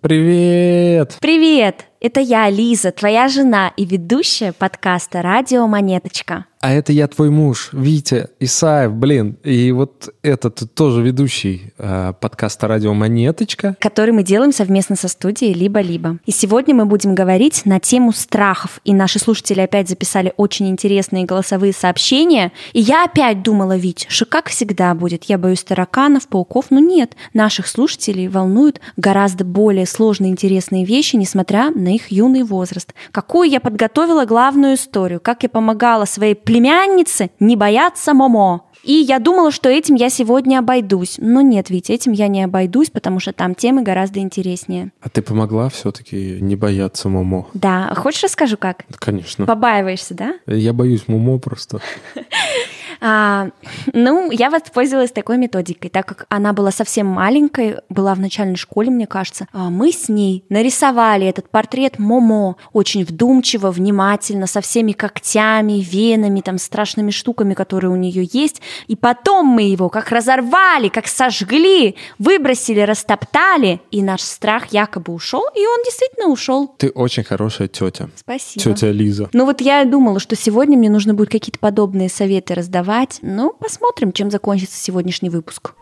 [0.00, 0.89] Привет!
[1.20, 1.86] Привет!
[2.00, 6.46] Это я, Лиза, твоя жена и ведущая подкаста «Радио Монеточка».
[6.62, 9.38] А это я твой муж, Витя Исаев, блин.
[9.44, 13.76] И вот этот тоже ведущий э, подкаста «Радио Монеточка».
[13.80, 16.18] который мы делаем совместно со студией «Либо-либо».
[16.26, 18.80] И сегодня мы будем говорить на тему страхов.
[18.84, 22.52] И наши слушатели опять записали очень интересные голосовые сообщения.
[22.72, 25.24] И я опять думала, Вить, что как всегда будет.
[25.24, 26.66] Я боюсь тараканов, пауков.
[26.70, 32.92] Но нет, наших слушателей волнуют гораздо более сложные интересные вещи, несмотря на их юный возраст.
[33.12, 38.66] Какую я подготовила главную историю, как я помогала своей племяннице не бояться Момо.
[38.82, 41.16] И я думала, что этим я сегодня обойдусь.
[41.18, 44.92] Но нет, ведь этим я не обойдусь, потому что там темы гораздо интереснее.
[45.02, 47.46] А ты помогла все-таки не бояться Момо?
[47.54, 48.84] Да, хочешь расскажу как?
[48.88, 49.46] Да, Конечно.
[49.46, 50.34] Побаиваешься, да?
[50.46, 51.80] Я боюсь Момо просто.
[53.00, 53.48] А,
[53.92, 58.90] ну, я воспользовалась такой методикой, так как она была совсем маленькой, была в начальной школе,
[58.90, 59.46] мне кажется.
[59.52, 66.40] А мы с ней нарисовали этот портрет Момо очень вдумчиво, внимательно, со всеми когтями, венами,
[66.40, 68.60] там страшными штуками, которые у нее есть.
[68.86, 75.42] И потом мы его как разорвали, как сожгли, выбросили, растоптали, и наш страх якобы ушел,
[75.54, 76.74] и он действительно ушел.
[76.76, 78.10] Ты очень хорошая тетя.
[78.16, 78.62] Спасибо.
[78.62, 79.30] Тетя Лиза.
[79.32, 82.89] Ну вот я думала, что сегодня мне нужно будет какие-то подобные советы раздавать.
[83.22, 85.74] Ну, посмотрим, чем закончится сегодняшний выпуск.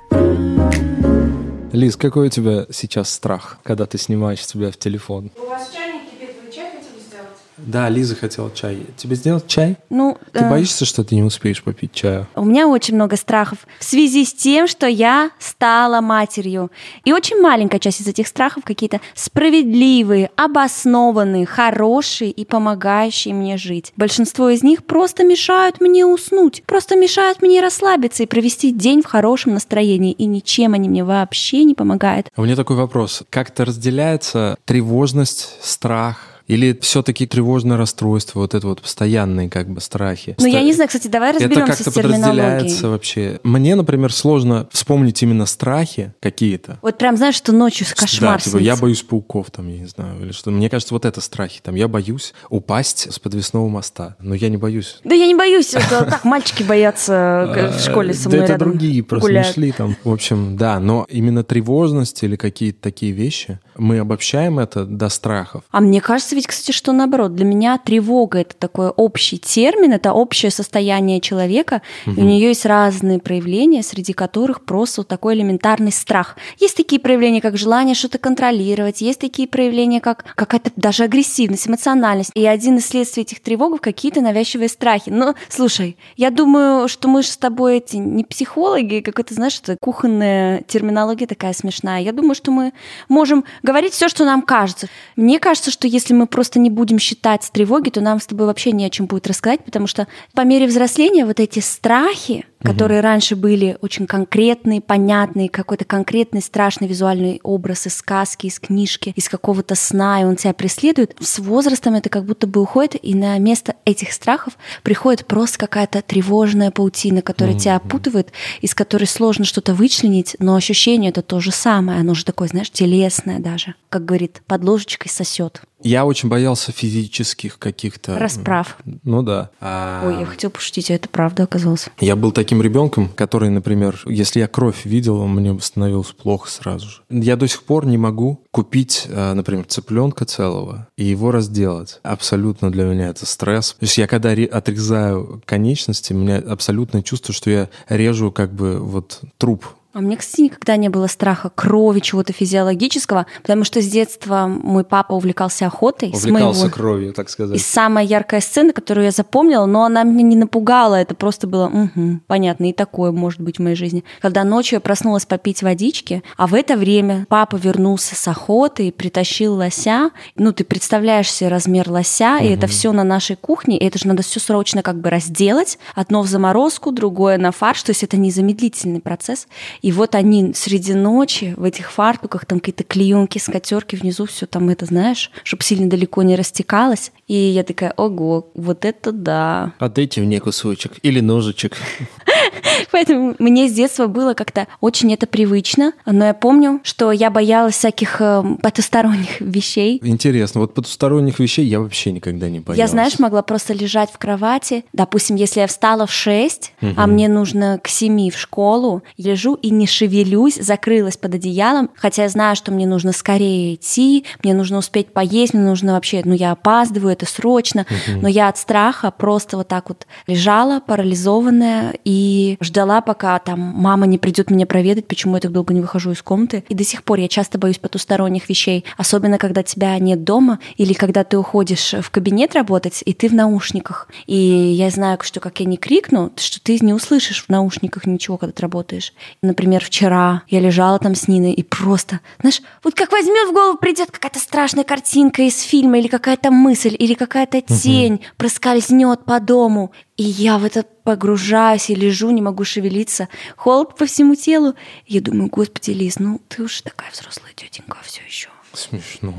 [1.73, 5.31] Лиз, какой у тебя сейчас страх, когда ты снимаешь себя в телефон?
[5.43, 7.29] У вас чайник кипит, вы чай хотели сделать?
[7.59, 8.87] Да, Лиза хотела чай.
[8.97, 9.77] Тебе сделать чай?
[9.91, 12.27] Ну, Ты э, боишься, что ты не успеешь попить чаю?
[12.35, 16.71] у меня очень много страхов в связи с тем, что я стала матерью.
[17.05, 23.93] И очень маленькая часть из этих страхов какие-то справедливые, обоснованные, хорошие и помогающие мне жить.
[23.97, 29.07] Большинство из них просто мешают мне уснуть, просто мешают мне расслабиться и провести день в
[29.07, 30.13] хорошем настроении.
[30.13, 32.29] И ничем они мне вообще не помогают.
[32.37, 33.23] А у меня такой вопрос.
[33.31, 36.28] Как-то разделяется тревожность, страх?
[36.49, 40.35] Или все-таки тревожное расстройство, вот это вот постоянные как бы страхи?
[40.39, 43.39] Ну, я не знаю, кстати, давай Это разберемся как-то с подразделяется вообще.
[43.43, 46.79] Мне, например, сложно вспомнить именно страхи какие-то.
[46.81, 50.21] Вот прям знаешь, что ночью кошмар да, типа, я боюсь пауков, там, я не знаю,
[50.23, 50.51] или что.
[50.51, 51.61] Мне кажется, вот это страхи.
[51.63, 54.17] Там, я боюсь упасть с подвесного моста.
[54.19, 55.01] Но я не боюсь.
[55.05, 58.59] Да я не боюсь, это так мальчики боятся э, в школе со мной Да это
[58.59, 59.97] другие просто не шли там.
[60.03, 65.65] В общем, да, но именно тревожность или какие-то такие вещи, мы обобщаем это до страхов.
[65.71, 67.35] А мне кажется ведь, кстати, что наоборот.
[67.35, 72.65] Для меня тревога— это такой общий термин, это общее состояние человека, и у нее есть
[72.65, 76.37] разные проявления, среди которых просто вот такой элементарный страх.
[76.61, 82.31] Есть такие проявления, как желание что-то контролировать, есть такие проявления, как какая-то даже агрессивность, эмоциональность.
[82.35, 85.11] И один из следствий этих тревог— какие-то навязчивые страхи.
[85.11, 89.77] Но, слушай, я думаю, что мы же с тобой эти не психологи, какой-то, знаешь, это
[89.81, 92.01] кухонная терминология такая смешная.
[92.01, 92.73] Я думаю, что мы
[93.09, 94.87] можем говорить все, что нам кажется.
[95.17, 98.73] Мне кажется, что если мы просто не будем считать тревоги, то нам с тобой вообще
[98.73, 103.37] не о чем будет рассказать, потому что по мере взросления вот эти страхи, которые раньше
[103.37, 109.75] были очень конкретные, понятные, какой-то конкретный страшный визуальный образ из сказки, из книжки, из какого-то
[109.75, 113.75] сна, и он тебя преследует, с возрастом это как будто бы уходит, и на место
[113.85, 120.37] этих страхов приходит просто какая-то тревожная паутина, которая тебя опутывает, из которой сложно что-то вычленить,
[120.39, 124.65] но ощущение это то же самое, оно же такое, знаешь, телесное даже, как говорит, под
[124.65, 125.63] ложечкой сосет.
[125.81, 128.19] Я очень боялся физических каких-то...
[128.19, 128.79] Расправ.
[129.05, 129.51] Ну да.
[129.61, 131.87] А Ой, я хотела пошутить, а это правда оказалось.
[132.01, 136.97] Я был таким ребенком, который, например, если я кровь видел, мне становилось плохо сразу же.
[137.11, 142.01] Я до сих пор не могу купить, э, например, цыпленка целого и его разделать.
[142.03, 143.73] Абсолютно для меня это стресс.
[143.73, 148.53] То есть я когда ре- отрезаю конечности, у меня абсолютное чувство, что я режу как
[148.55, 149.67] бы вот труп
[149.99, 154.85] А мне, кстати, никогда не было страха крови, чего-то физиологического, потому что с детства мой
[154.85, 156.11] папа увлекался охотой.
[156.11, 156.73] Увлекался моего...
[156.73, 157.61] кровью, так И сказать.
[157.61, 162.23] самая яркая сцена, которую я запомнила, но она меня не напугала, это просто было, «Мгм,
[162.29, 164.05] понятно, и такое может быть в моей жизни.
[164.23, 168.93] Когда ночью я проснулась попить водички, а в это время папа вернулся с охоты и
[168.93, 170.13] притащил лося.
[170.37, 174.07] Ну, ты представляешь себе размер лося, и это все на нашей кухне, и это же
[174.07, 175.77] надо все срочно как бы разделать.
[175.97, 179.49] Одно в заморозку, другое на фарш, то есть это незамедлительный процесс.
[179.83, 184.69] И вот они среди ночи в этих фартуках, там какие-то клеенки, скатерки внизу, все там
[184.69, 187.13] это, знаешь, чтобы сильно далеко не растекалось.
[187.27, 189.75] И я такая, ого, вот это да.
[189.79, 191.77] Отдайте мне кусочек или ножичек.
[192.93, 195.93] Поэтому мне с детства было как-то очень это привычно.
[196.07, 200.01] Но я помню, что я боялась всяких э, потусторонних вещей.
[200.03, 202.81] Интересно, вот потусторонних вещей я вообще никогда не боялся.
[202.81, 204.85] Я, знаешь, могла просто лежать в кровати.
[204.93, 209.71] Допустим, если я встала в 6, а мне нужно к 7 в школу, лежу и
[209.71, 214.79] не шевелюсь, закрылась под одеялом, хотя я знаю, что мне нужно скорее идти, мне нужно
[214.79, 219.57] успеть поесть, мне нужно вообще, ну я опаздываю, это срочно, но я от страха просто
[219.57, 225.35] вот так вот лежала, парализованная, и ждала, пока там мама не придет меня проведать, почему
[225.35, 226.65] я так долго не выхожу из комнаты.
[226.69, 230.93] И до сих пор я часто боюсь потусторонних вещей, особенно когда тебя нет дома или
[230.93, 234.09] когда ты уходишь в кабинет работать, и ты в наушниках.
[234.27, 238.39] И я знаю, что как я не крикну, что ты не услышишь в наушниках ничего,
[238.39, 239.13] когда ты работаешь.
[239.43, 243.79] Например, вчера я лежала там с Ниной и просто, знаешь, вот как возьмет в голову,
[243.79, 249.93] придет какая-то страшная картинка из фильма или какая-то мысль, или какая-то тень проскользнет по дому,
[250.17, 253.31] и я в это погружаюсь и лежу, не могу шевелиться.
[253.57, 254.75] Холод по всему телу.
[255.07, 258.51] Я думаю, господи, Лиз, ну ты уж такая взрослая тетенька все еще.
[258.75, 259.33] Смешно.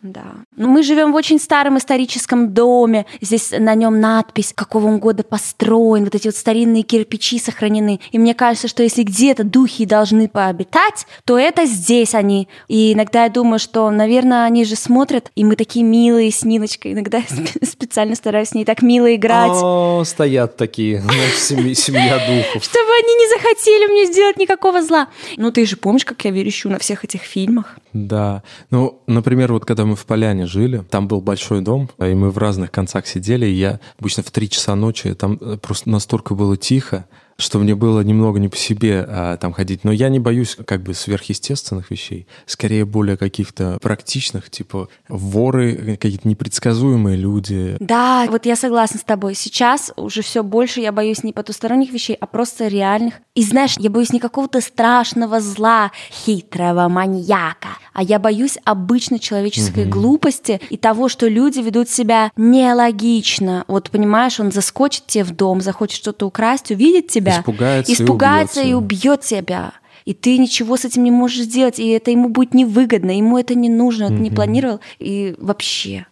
[0.00, 0.26] Да.
[0.56, 3.06] Ну, мы живем в очень старом историческом доме.
[3.20, 6.04] Здесь на нем надпись, какого он года построен.
[6.04, 8.00] Вот эти вот старинные кирпичи сохранены.
[8.12, 12.48] И мне кажется, что если где-то духи должны пообитать, то это здесь они.
[12.68, 16.92] И иногда я думаю, что, наверное, они же смотрят, и мы такие милые с Ниночкой.
[16.92, 19.50] Иногда я специально стараюсь с ней так мило играть.
[19.52, 21.02] О, стоят такие,
[21.38, 22.62] семья духов.
[22.62, 25.08] Чтобы они не захотели мне сделать никакого зла.
[25.36, 27.78] Ну, ты же помнишь, как я верещу на всех этих фильмах?
[27.92, 28.42] Да.
[28.70, 32.38] Ну, например, вот когда мы в Поляне жили, там был большой дом, и мы в
[32.38, 36.56] разных концах сидели, и я обычно в три часа ночи, там э, просто настолько было
[36.56, 37.06] тихо,
[37.38, 39.84] что мне было немного не по себе а, там ходить.
[39.84, 46.26] Но я не боюсь как бы сверхъестественных вещей, скорее более каких-то практичных, типа воры, какие-то
[46.26, 47.76] непредсказуемые люди.
[47.78, 49.34] Да, вот я согласна с тобой.
[49.34, 53.14] Сейчас уже все больше я боюсь не потусторонних вещей, а просто реальных.
[53.36, 59.84] И знаешь, я боюсь не какого-то страшного зла, хитрого маньяка, а я боюсь обычной человеческой
[59.84, 63.64] глупости и того, что люди ведут себя нелогично.
[63.66, 68.60] Вот понимаешь, он заскочит тебе в дом, захочет что-то украсть, увидит тебя, Испугается и испугается
[68.60, 68.78] убьет и тебя.
[68.78, 69.72] убьет тебя.
[70.04, 73.56] И ты ничего с этим не можешь сделать, и это ему будет невыгодно, ему это
[73.56, 76.06] не нужно, он это не планировал, и вообще.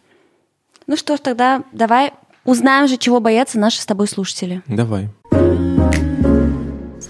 [0.87, 2.11] Ну что ж, тогда давай
[2.43, 4.61] узнаем же, чего боятся наши с тобой слушатели.
[4.67, 5.07] Давай.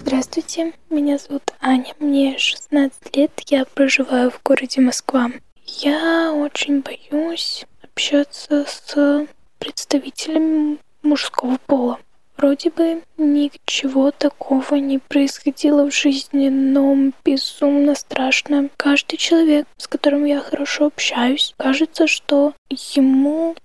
[0.00, 5.30] Здравствуйте, меня зовут Аня, мне 16 лет, я проживаю в городе Москва.
[5.64, 9.26] Я очень боюсь общаться с
[9.58, 11.98] представителями мужского пола.
[12.36, 18.70] Вроде бы ничего такого не происходило в жизни, но безумно страшно.
[18.76, 23.56] Каждый человек, с которым я хорошо общаюсь, кажется, что ему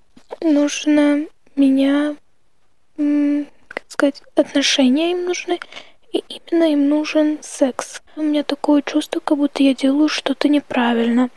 [0.41, 2.15] нужно меня,
[2.97, 5.59] как сказать, отношения им нужны,
[6.13, 8.01] и именно им нужен секс.
[8.15, 11.29] У меня такое чувство, как будто я делаю что-то неправильно.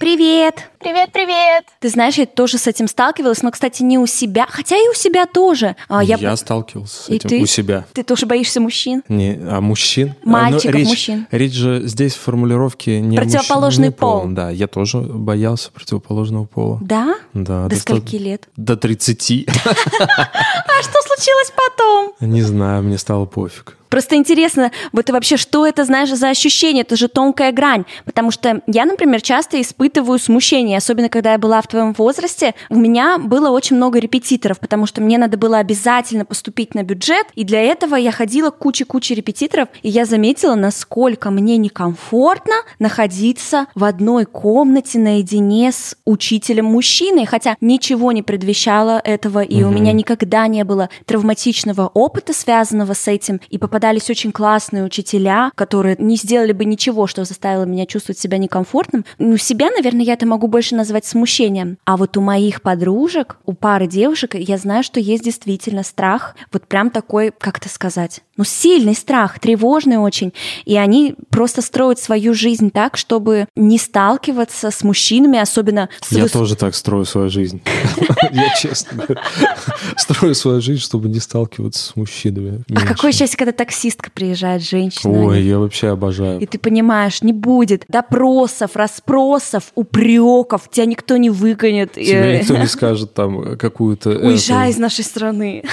[0.00, 0.70] Привет!
[0.84, 1.64] Привет, привет!
[1.80, 4.92] Ты знаешь, я тоже с этим сталкивалась, но, кстати, не у себя, хотя и у
[4.92, 5.76] себя тоже.
[5.88, 6.36] А, Я, я...
[6.36, 7.40] сталкивался с И этим ты?
[7.40, 7.86] у себя.
[7.94, 9.02] Ты тоже боишься мужчин?
[9.08, 10.14] Не, а мужчин?
[10.24, 11.26] Мальчиков, А, ну, речь, мужчин.
[11.30, 14.22] Речь же здесь в формулировке не Противоположный мужчина, не пол.
[14.26, 16.78] Да, я тоже боялся противоположного пола.
[16.82, 17.14] Да?
[17.32, 17.62] Да.
[17.64, 18.46] До доста- скольки лет?
[18.58, 19.46] До 30.
[19.56, 22.12] А что случилось потом?
[22.20, 23.78] Не знаю, мне стало пофиг.
[23.88, 26.82] Просто интересно, вот и вообще, что это, знаешь, за ощущение?
[26.82, 27.84] Это же тонкая грань.
[28.04, 32.54] Потому что я, например, часто испытываю смущение, особенно когда я была в твоем возрасте.
[32.70, 37.26] У меня было очень много репетиторов, потому что мне надо было обязательно поступить на бюджет,
[37.34, 43.66] и для этого я ходила к куче-куче репетиторов, и я заметила, насколько мне некомфортно находиться
[43.74, 50.46] в одной комнате наедине с учителем-мужчиной, хотя ничего не предвещало этого, и у меня никогда
[50.46, 56.52] не было травматичного опыта, связанного с этим, и попадались очень классные учителя, которые не сделали
[56.52, 59.04] бы ничего, что заставило меня чувствовать себя некомфортным.
[59.18, 61.76] Ну, себя, наверное, я это могу больше больше назвать смущением.
[61.84, 66.66] А вот у моих подружек, у пары девушек, я знаю, что есть действительно страх, вот
[66.66, 70.32] прям такой, как это сказать, ну, сильный страх, тревожный очень.
[70.64, 76.24] И они просто строят свою жизнь так, чтобы не сталкиваться с мужчинами, особенно с Я
[76.24, 77.60] выс- тоже так строю свою жизнь.
[78.32, 79.04] Я честно.
[79.96, 82.64] Строю свою жизнь, чтобы не сталкиваться с мужчинами.
[82.74, 85.12] А какое счастье, когда таксистка приезжает, женщина.
[85.12, 86.40] Ой, я вообще обожаю.
[86.40, 91.92] И ты понимаешь, не будет допросов, расспросов, упреков, тебя никто не выгонит.
[91.92, 94.10] Тебе никто не скажет там какую-то...
[94.10, 95.64] Уезжай из нашей страны.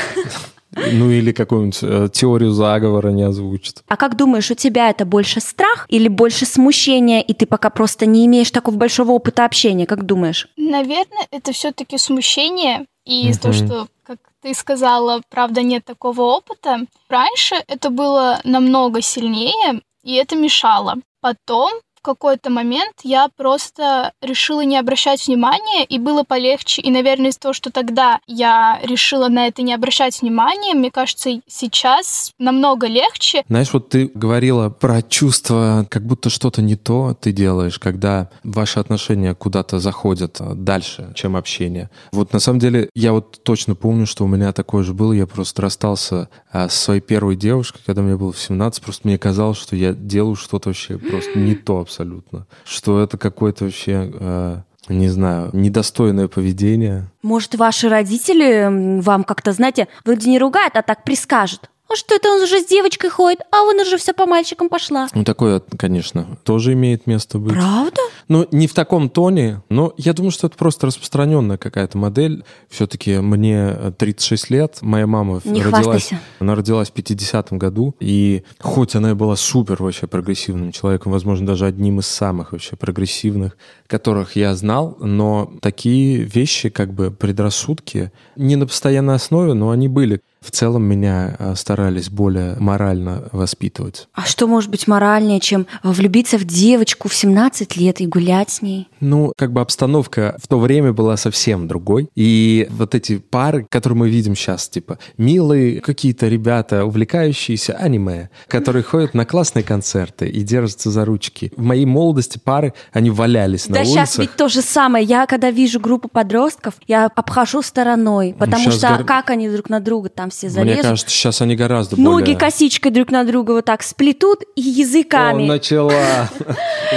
[0.73, 3.83] Ну или какую-нибудь э, теорию заговора не озвучит.
[3.89, 8.05] А как думаешь, у тебя это больше страх или больше смущение, и ты пока просто
[8.05, 9.85] не имеешь такого большого опыта общения?
[9.85, 10.47] Как думаешь?
[10.55, 12.85] Наверное, это все-таки смущение.
[13.05, 13.53] И то, Мгм.
[13.53, 16.85] что, как ты сказала, правда, нет такого опыта.
[17.09, 20.95] Раньше это было намного сильнее, и это мешало.
[21.19, 21.71] Потом
[22.01, 26.81] в какой-то момент я просто решила не обращать внимания, и было полегче.
[26.81, 31.29] И, наверное, из-за того, что тогда я решила на это не обращать внимания, мне кажется,
[31.47, 33.43] сейчас намного легче.
[33.47, 38.79] Знаешь, вот ты говорила про чувство, как будто что-то не то ты делаешь, когда ваши
[38.79, 41.91] отношения куда-то заходят а, дальше, чем общение.
[42.11, 45.13] Вот на самом деле я вот точно помню, что у меня такое же было.
[45.13, 48.81] Я просто расстался а, с своей первой девушкой, когда мне было в 17.
[48.81, 52.47] Просто мне казалось, что я делаю что-то вообще просто не то абсолютно.
[52.65, 54.11] Что это какое-то вообще...
[54.13, 57.11] а, не знаю, недостойное поведение.
[57.21, 61.69] Может, ваши родители вам как-то, знаете, вроде не ругают, а так прискажут.
[61.91, 65.07] А что это он уже с девочкой ходит, а он уже все по мальчикам пошла.
[65.13, 67.53] Ну, такое, конечно, тоже имеет место быть.
[67.53, 68.01] Правда?
[68.29, 72.45] Ну, не в таком тоне, но я думаю, что это просто распространенная какая-то модель.
[72.69, 76.19] Все-таки мне э, 36 лет, моя мама Не родилась, хвастайся.
[76.39, 81.45] она родилась в 50-м году, и хоть она и была супер вообще прогрессивным человеком, возможно,
[81.45, 83.57] даже одним из самых вообще прогрессивных,
[83.87, 89.89] которых я знал, но такие вещи, как бы предрассудки, не на постоянной основе, но они
[89.89, 90.21] были.
[90.43, 94.07] В целом меня э, старались более морально воспитывать.
[94.13, 98.61] А что может быть моральнее, чем влюбиться в девочку в 17 лет и гулять с
[98.63, 98.87] ней?
[98.99, 102.09] Ну, как бы обстановка в то время была совсем другой.
[102.15, 108.81] И вот эти пары, которые мы видим сейчас, типа, милые какие-то ребята, увлекающиеся аниме, которые
[108.81, 111.51] ходят на классные концерты и держатся за ручки.
[111.55, 113.93] В моей молодости пары, они валялись на да улицах.
[114.07, 115.05] сейчас ведь то же самое.
[115.05, 119.69] Я когда вижу группу подростков, я обхожу стороной, потому щас что гор- как они друг
[119.69, 120.81] на друга там все Мне залезут.
[120.83, 122.37] кажется, сейчас они гораздо Ноги более...
[122.37, 125.45] косичкой друг на друга вот так сплетут и О, языками.
[125.45, 125.91] начала.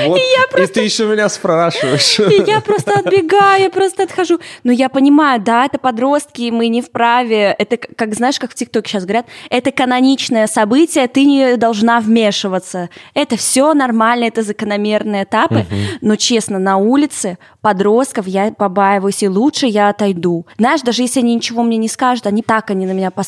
[0.06, 0.18] Вот.
[0.58, 2.18] И ты еще меня спрашиваешь.
[2.30, 4.40] И я просто отбегаю, я просто отхожу.
[4.64, 7.54] Но я понимаю, да, это подростки, мы не вправе.
[7.56, 12.90] Это, как знаешь, как в ТикТоке сейчас говорят, это каноничное событие, ты не должна вмешиваться.
[13.14, 15.64] Это все нормально, это закономерные этапы.
[16.00, 20.46] Но честно, на улице подростков я побаиваюсь, и лучше я отойду.
[20.58, 23.23] Знаешь, даже если они ничего мне не скажут, они так они на меня посмотрят.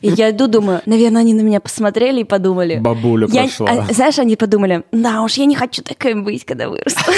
[0.00, 2.76] И я иду, думаю, наверное, они на меня посмотрели и подумали.
[2.78, 3.68] Бабуля Я- прошла.
[3.70, 7.00] а, знаешь, они подумали, да уж, я не хочу такой быть, когда вырасту.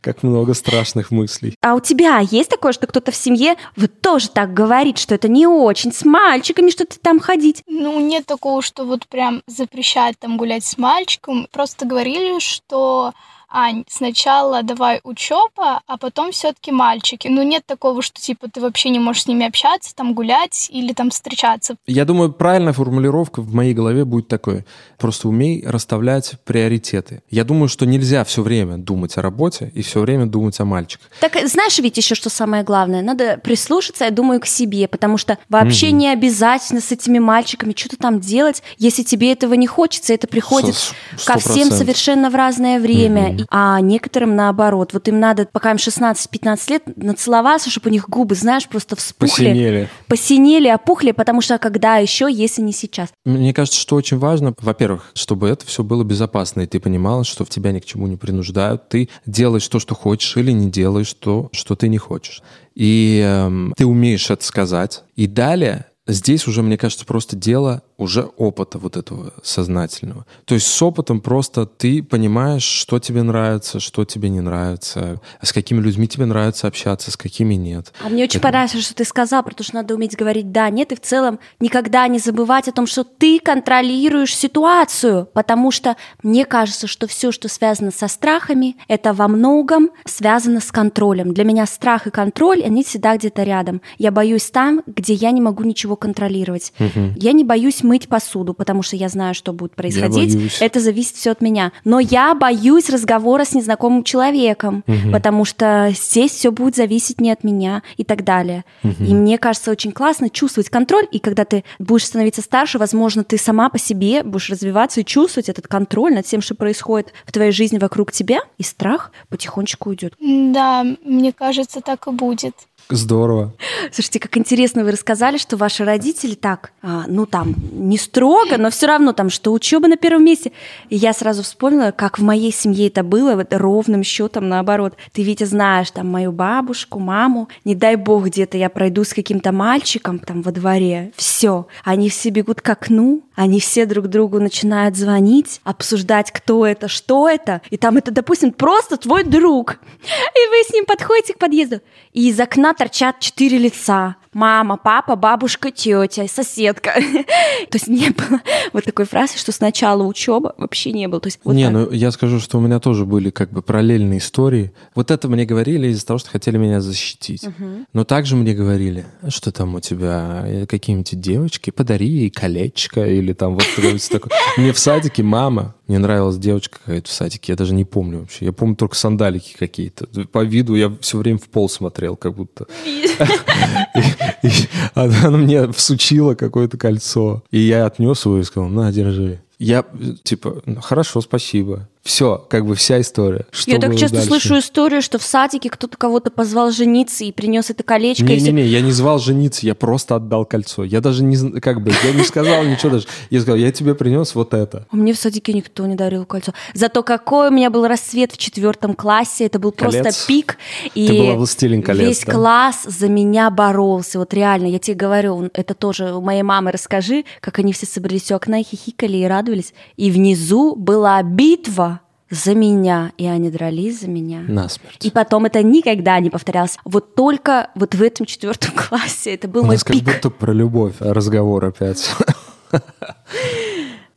[0.00, 1.54] Как много страшных мыслей.
[1.62, 5.28] А у тебя есть такое, что кто-то в семье вот тоже так говорит, что это
[5.28, 7.62] не очень с мальчиками что-то там ходить?
[7.66, 11.48] Ну, нет такого, что вот прям запрещать там гулять с мальчиком.
[11.50, 13.12] Просто говорили, что
[13.58, 17.26] Ань, сначала давай учеба, а потом все-таки мальчики.
[17.26, 20.92] Ну, нет такого, что типа ты вообще не можешь с ними общаться, там гулять или
[20.92, 21.76] там встречаться.
[21.86, 24.66] Я думаю, правильная формулировка в моей голове будет такой.
[24.98, 27.22] Просто умей расставлять приоритеты.
[27.30, 31.08] Я думаю, что нельзя все время думать о работе и все время думать о мальчиках.
[31.20, 33.00] Так знаешь ведь еще, что самое главное?
[33.00, 35.96] Надо прислушаться, я думаю, к себе, потому что вообще Мгм.
[35.98, 40.74] не обязательно с этими мальчиками что-то там делать, если тебе этого не хочется, это приходит
[40.74, 43.28] Сто- ко сто всем совершенно в разное время.
[43.32, 43.45] Мгм.
[43.50, 44.92] А некоторым наоборот.
[44.92, 49.46] Вот им надо, пока им 16-15 лет, нацеловаться, чтобы у них губы, знаешь, просто вспухли,
[49.46, 49.88] Посинели.
[50.08, 53.10] посинели, опухли, потому что когда еще, если не сейчас?
[53.24, 57.44] Мне кажется, что очень важно, во-первых, чтобы это все было безопасно, и ты понимала, что
[57.44, 58.88] в тебя ни к чему не принуждают.
[58.88, 62.42] Ты делаешь то, что хочешь, или не делаешь то, что ты не хочешь.
[62.74, 65.02] И эм, ты умеешь это сказать.
[65.16, 70.26] И далее Здесь уже, мне кажется, просто дело уже опыта вот этого сознательного.
[70.44, 75.52] То есть с опытом просто ты понимаешь, что тебе нравится, что тебе не нравится, с
[75.52, 77.92] какими людьми тебе нравится общаться, с какими нет.
[78.04, 80.92] А мне очень Это- понравилось, что ты сказал, потому что надо уметь говорить «да», «нет»,
[80.92, 86.44] и в целом никогда не забывать о том, что ты контролируешь ситуацию, потому что мне
[86.44, 91.32] кажется, что все, что связано со страхами, это во многом связано с контролем.
[91.32, 93.80] Для меня страх и контроль, они всегда где-то рядом.
[93.98, 96.72] Я боюсь там, где я не могу ничего контролировать.
[97.16, 100.34] Я не боюсь мыть посуду, потому что я знаю, что будет происходить.
[100.36, 100.58] боюсь.
[100.60, 101.72] Это зависит все от меня.
[101.84, 105.12] Но я боюсь разговора с незнакомым человеком, Мгм.
[105.12, 108.64] потому что здесь все будет зависеть не от меня и так далее.
[108.82, 113.38] И мне кажется, очень классно чувствовать контроль, и когда ты будешь становиться старше, возможно, ты
[113.38, 117.52] сама по себе будешь развиваться и чувствовать этот контроль над тем, что происходит в твоей
[117.52, 120.14] жизни вокруг тебя, и страх потихонечку уйдет.
[120.20, 122.54] Да, мне кажется, так и будет.
[122.88, 123.52] Здорово.
[123.92, 128.70] Слушайте, как интересно вы рассказали, что ваши родители так, а, ну там, не строго, но
[128.70, 130.52] все равно там, что учеба на первом месте.
[130.88, 134.94] И я сразу вспомнила, как в моей семье это было, вот ровным счетом наоборот.
[135.12, 139.50] Ты, Витя, знаешь там мою бабушку, маму, не дай бог где-то я пройду с каким-то
[139.50, 144.96] мальчиком там во дворе, все, они все бегут к окну, они все друг другу начинают
[144.96, 149.78] звонить, обсуждать, кто это, что это, и там это, допустим, просто твой друг.
[150.02, 151.80] И вы с ним подходите к подъезду,
[152.16, 154.16] и из окна торчат четыре лица.
[154.36, 156.92] Мама, папа, бабушка, тетя, соседка.
[157.70, 158.42] То есть не было
[158.74, 161.22] вот такой фразы, что сначала учеба вообще не было.
[161.22, 161.72] То есть вот не, так.
[161.72, 164.72] ну я скажу, что у меня тоже были как бы параллельные истории.
[164.94, 167.48] Вот это мне говорили из-за того, что хотели меня защитить.
[167.94, 173.32] Но также мне говорили, что там у тебя э, какие-нибудь девочки, подари ей колечко или
[173.32, 174.32] там вот что-нибудь такое.
[174.58, 178.44] Мне в садике мама, мне нравилась девочка какая-то в садике, я даже не помню вообще.
[178.44, 180.06] Я помню только сандалики какие-то.
[180.26, 182.66] По виду я все время в пол смотрел, как будто.
[184.42, 184.50] И
[184.94, 187.42] она мне всучила какое-то кольцо.
[187.50, 189.40] И я отнес его и сказал, на, держи.
[189.58, 189.84] Я,
[190.22, 191.88] типа, «Ну, хорошо, спасибо.
[192.06, 193.46] Все, как бы вся история.
[193.50, 194.28] Что Я так часто дальше?
[194.28, 198.24] слышу историю, что в садике кто-то кого-то позвал жениться и принес это колечко.
[198.24, 200.84] Не-не-не, я не звал жениться, я просто отдал кольцо.
[200.84, 203.08] Я даже не, как бы, я не сказал ничего даже.
[203.30, 204.86] Я сказал, я тебе принес вот это.
[204.88, 206.52] А мне в садике никто не дарил кольцо.
[206.74, 209.46] Зато какой у меня был рассвет в четвертом классе.
[209.46, 210.02] Это был Колец?
[210.02, 210.58] просто пик.
[210.94, 212.32] И Ты была «Властелин колец», весь да?
[212.32, 214.20] класс за меня боролся.
[214.20, 218.30] Вот реально, я тебе говорю, это тоже у моей мамы расскажи, как они все собрались
[218.30, 219.74] у окна и хихикали и радовались.
[219.96, 221.95] И внизу была битва
[222.30, 224.40] за меня, и они дрались за меня.
[224.40, 225.04] Насмерть.
[225.04, 226.76] И потом это никогда не повторялось.
[226.84, 230.04] Вот только вот в этом четвертом классе это был У мой нас как пик.
[230.04, 232.10] будто про любовь, а разговор опять.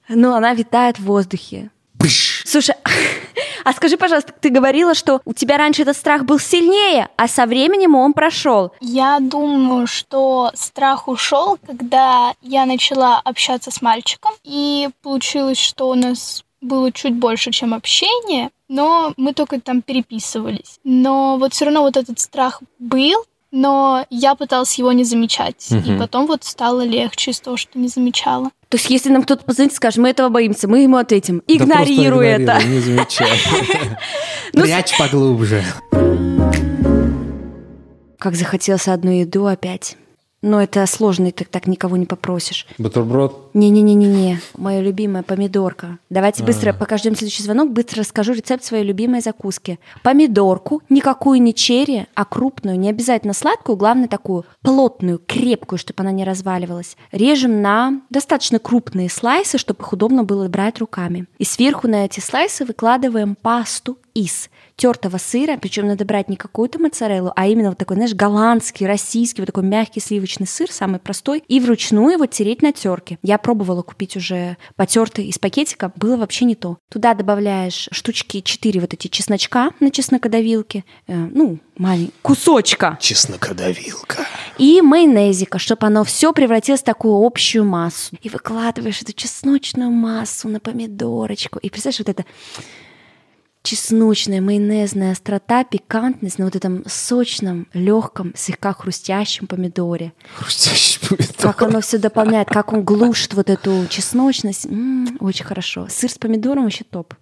[0.09, 1.69] Но она витает в воздухе.
[2.45, 2.75] Слушай,
[3.63, 7.45] а скажи, пожалуйста, ты говорила, что у тебя раньше этот страх был сильнее, а со
[7.45, 8.71] временем он прошел.
[8.79, 15.93] Я думаю, что страх ушел, когда я начала общаться с мальчиком, и получилось, что у
[15.95, 20.79] нас было чуть больше, чем общение, но мы только там переписывались.
[20.83, 25.65] Но вот все равно вот этот страх был, но я пыталась его не замечать.
[25.71, 25.97] И Мгм.
[25.99, 28.49] потом вот стало легче из того, что не замечала.
[28.69, 31.53] То есть, если нам кто-то позвонит и скажет, мы этого боимся, мы ему ответим, Да
[31.55, 32.43] игнорируй это.
[32.59, 33.29] игнорируй, Не замечай.
[34.53, 35.63] Ну, Прячь поглубже.
[38.19, 39.95] Как захотелось одну еду опять.
[40.41, 42.65] Но это сложно, и ты так никого не попросишь.
[42.77, 43.49] Бутерброд.
[43.53, 45.99] Не-не-не-не-не, моя любимая помидорка.
[46.09, 49.79] Давайте быстро, пока ждем следующий звонок, быстро расскажу рецепт своей любимой закуски.
[50.01, 56.11] Помидорку, никакую не черри, а крупную, не обязательно сладкую, главное такую плотную, крепкую, чтобы она
[56.11, 56.95] не разваливалась.
[57.11, 61.25] Режем на достаточно крупные слайсы, чтобы их удобно было брать руками.
[61.37, 64.49] И сверху на эти слайсы выкладываем пасту из
[64.79, 69.41] тертого сыра, причем надо брать не какую-то моцареллу, а именно вот такой, знаешь, голландский, российский,
[69.41, 73.19] вот такой мягкий сливочный сыр, самый простой, и вручную его тереть на терке.
[73.21, 76.77] Я пробовала купить уже потертый из пакетика, было вообще не то.
[76.89, 84.25] Туда добавляешь штучки 4 вот эти чесночка на чеснокодавилке, э, ну, маленький кусочка, Чеснокодавилка.
[84.57, 88.15] и майонезика, чтобы оно все превратилось в такую общую массу.
[88.21, 91.59] И выкладываешь эту чесночную массу на помидорочку.
[91.59, 92.25] И представляешь, вот это
[93.69, 100.11] чесночная, майонезная острота, пикантность на вот этом сочном, легком, слегка хрустящем помидоре.
[100.37, 101.35] Хрустящий помидор.
[101.37, 104.65] Как оно все дополняет, как он глушит вот эту чесночность.
[104.65, 105.87] М, очень хорошо.
[105.87, 107.13] Сыр с помидором вообще топ.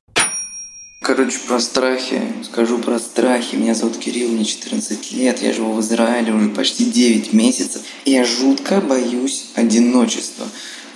[1.01, 2.21] Короче, про страхи.
[2.43, 3.55] Скажу про страхи.
[3.55, 5.41] Меня зовут Кирилл, мне 14 лет.
[5.41, 7.81] Я живу в Израиле уже почти 9 месяцев.
[8.05, 10.45] И я жутко боюсь одиночества.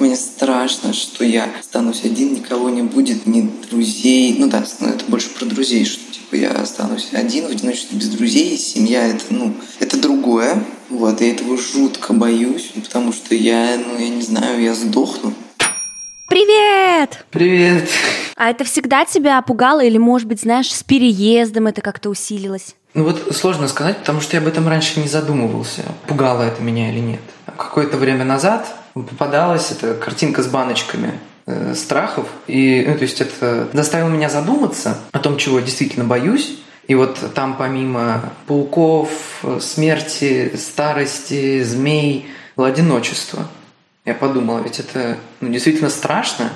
[0.02, 4.36] Мне страшно, что я останусь один, никого не будет, ни друзей.
[4.40, 8.10] Ну да, ну это больше про друзей, что типа я останусь один в одиночестве без
[8.10, 8.58] друзей.
[8.58, 10.64] Семья это, ну, это другое.
[10.90, 15.36] Вот, я этого жутко боюсь, потому что я, ну, я не знаю, я сдохну.
[16.28, 17.24] Привет!
[17.30, 17.88] Привет.
[18.38, 22.74] А это всегда тебя пугало или, может быть, знаешь, с переездом это как-то усилилось?
[22.96, 26.92] Ну вот сложно сказать, потому что я об этом раньше не задумывался, пугало это меня
[26.92, 27.22] или нет.
[27.56, 33.68] Какое-то время назад попадалась эта картинка с баночками э, страхов, и ну, то есть это
[33.74, 36.58] заставило меня задуматься о том, чего я действительно боюсь.
[36.88, 39.10] И вот там помимо пауков,
[39.44, 43.48] э, смерти, старости, змей, было одиночество.
[44.04, 46.50] Я подумал, ведь это ну, действительно страшно.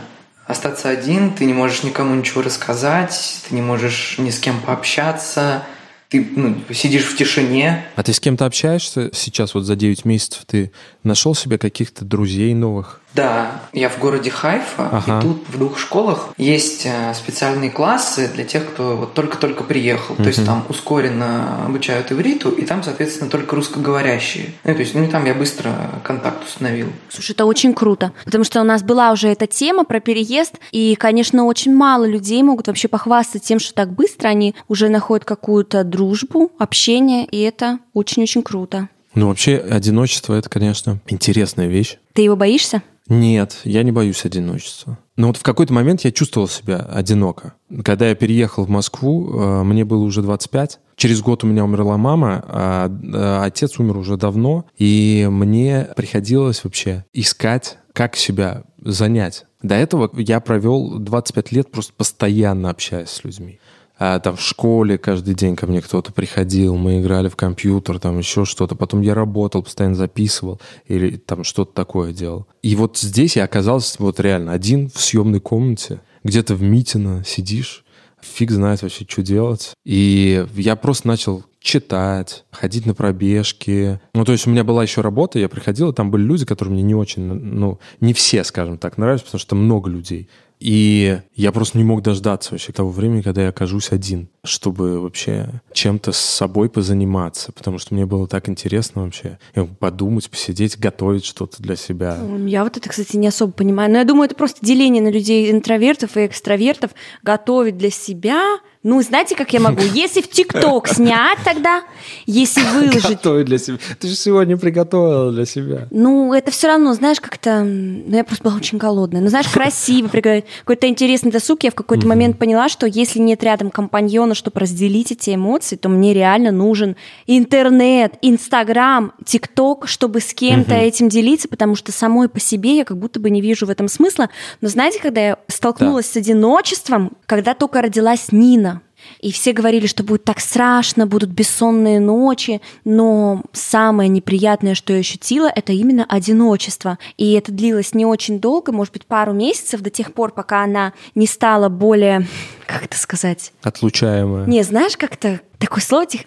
[0.47, 5.63] Остаться один, ты не можешь никому ничего рассказать, ты не можешь ни с кем пообщаться,
[6.09, 7.85] ты ну, сидишь в тишине.
[7.95, 10.43] А ты с кем-то общаешься сейчас, вот за 9 месяцев?
[10.45, 10.71] Ты
[11.03, 13.01] нашел себе каких-то друзей новых?
[13.15, 15.19] Да, я в городе Хайфа, Ага.
[15.19, 20.15] и тут в двух школах есть э, специальные классы для тех, кто вот только-только приехал.
[20.15, 24.53] То есть там ускоренно обучают ивриту, и там, соответственно, только русскоговорящие.
[24.65, 25.71] Ну, то есть, ну, и там я быстро
[26.03, 26.87] контакт установил.
[27.09, 30.95] Слушай, это очень круто, потому что у нас была уже эта тема про переезд, и,
[30.95, 35.83] конечно, очень мало людей могут вообще похвастаться тем, что так быстро они уже находят какую-то
[35.85, 38.89] дружбу, общение, и это очень-очень круто.
[39.13, 41.97] Ну, вообще, одиночество— это, конечно, интересная вещь.
[42.13, 42.81] Ты его боишься?
[43.07, 44.97] Нет, я не боюсь одиночества.
[45.15, 47.53] Но вот в какой-то момент я чувствовал себя одиноко.
[47.83, 50.79] Когда я переехал в Москву, э, мне было уже 25.
[50.95, 56.63] Через год у меня умерла мама, а э, отец умер уже давно, и мне приходилось
[56.63, 59.45] вообще искать, как себя занять.
[59.61, 63.59] До этого я провел 25 лет просто постоянно общаясь с людьми.
[63.97, 68.17] А, там в школе каждый день ко мне кто-то приходил, мы играли в компьютер, там
[68.17, 68.75] еще что-то.
[68.75, 72.47] Потом я работал, постоянно записывал или там что-то такое делал.
[72.61, 77.85] И вот здесь я оказался вот реально один в съемной комнате, где-то в Митино сидишь,
[78.21, 79.73] фиг знает вообще, что делать.
[79.85, 83.99] И я просто начал читать, ходить на пробежки.
[84.13, 86.73] Ну, то есть у меня была еще работа, я приходил, и там были люди, которые
[86.73, 90.29] мне не очень, ну, не все, скажем так, нравились, потому что много людей.
[90.65, 95.61] И я просто не мог дождаться вообще того времени, когда я окажусь один, чтобы вообще
[95.73, 99.37] чем-то с собой позаниматься, потому что мне было так интересно вообще
[99.77, 102.17] подумать, посидеть, готовить что-то для себя.
[102.47, 103.91] Я вот это, кстати, не особо понимаю.
[103.91, 106.95] Но я думаю, это просто деление на людей интровертов и экстравертов.
[107.21, 108.41] Готовить для себя.
[108.85, 109.81] Ну, знаете, как я могу?
[109.81, 111.81] Если в ТикТок снять тогда,
[112.27, 113.79] если выложить Готовить для себя.
[113.99, 115.87] Ты же сегодня приготовила для себя.
[115.89, 117.63] Ну, это все равно, знаешь, как-то...
[117.63, 119.21] Ну, я просто была очень голодная.
[119.21, 120.45] Ну, знаешь, красиво приготовить.
[120.59, 121.63] Какой-то интересный досуг.
[121.63, 125.89] Я в какой-то момент поняла, что если нет рядом компаньона, чтобы разделить эти эмоции, то
[125.89, 126.95] мне реально нужен
[127.25, 132.99] интернет, Инстаграм, ТикТок, чтобы с кем-то этим делиться, потому что самой по себе я как
[132.99, 134.29] будто бы не вижу в этом смысла.
[134.61, 138.74] Но знаете, когда я столкнулась с одиночеством, когда только родилась Нина,
[139.19, 144.99] и все говорили, что будет так страшно, будут бессонные ночи, но самое неприятное, что я
[144.99, 146.97] ощутила, это именно одиночество.
[147.17, 150.93] И это длилось не очень долго, может быть, пару месяцев, до тех пор, пока она
[151.15, 152.27] не стала более,
[152.67, 154.45] как это сказать, Отлучаемая.
[154.45, 156.21] не, знаешь, как-то такое слово, тех-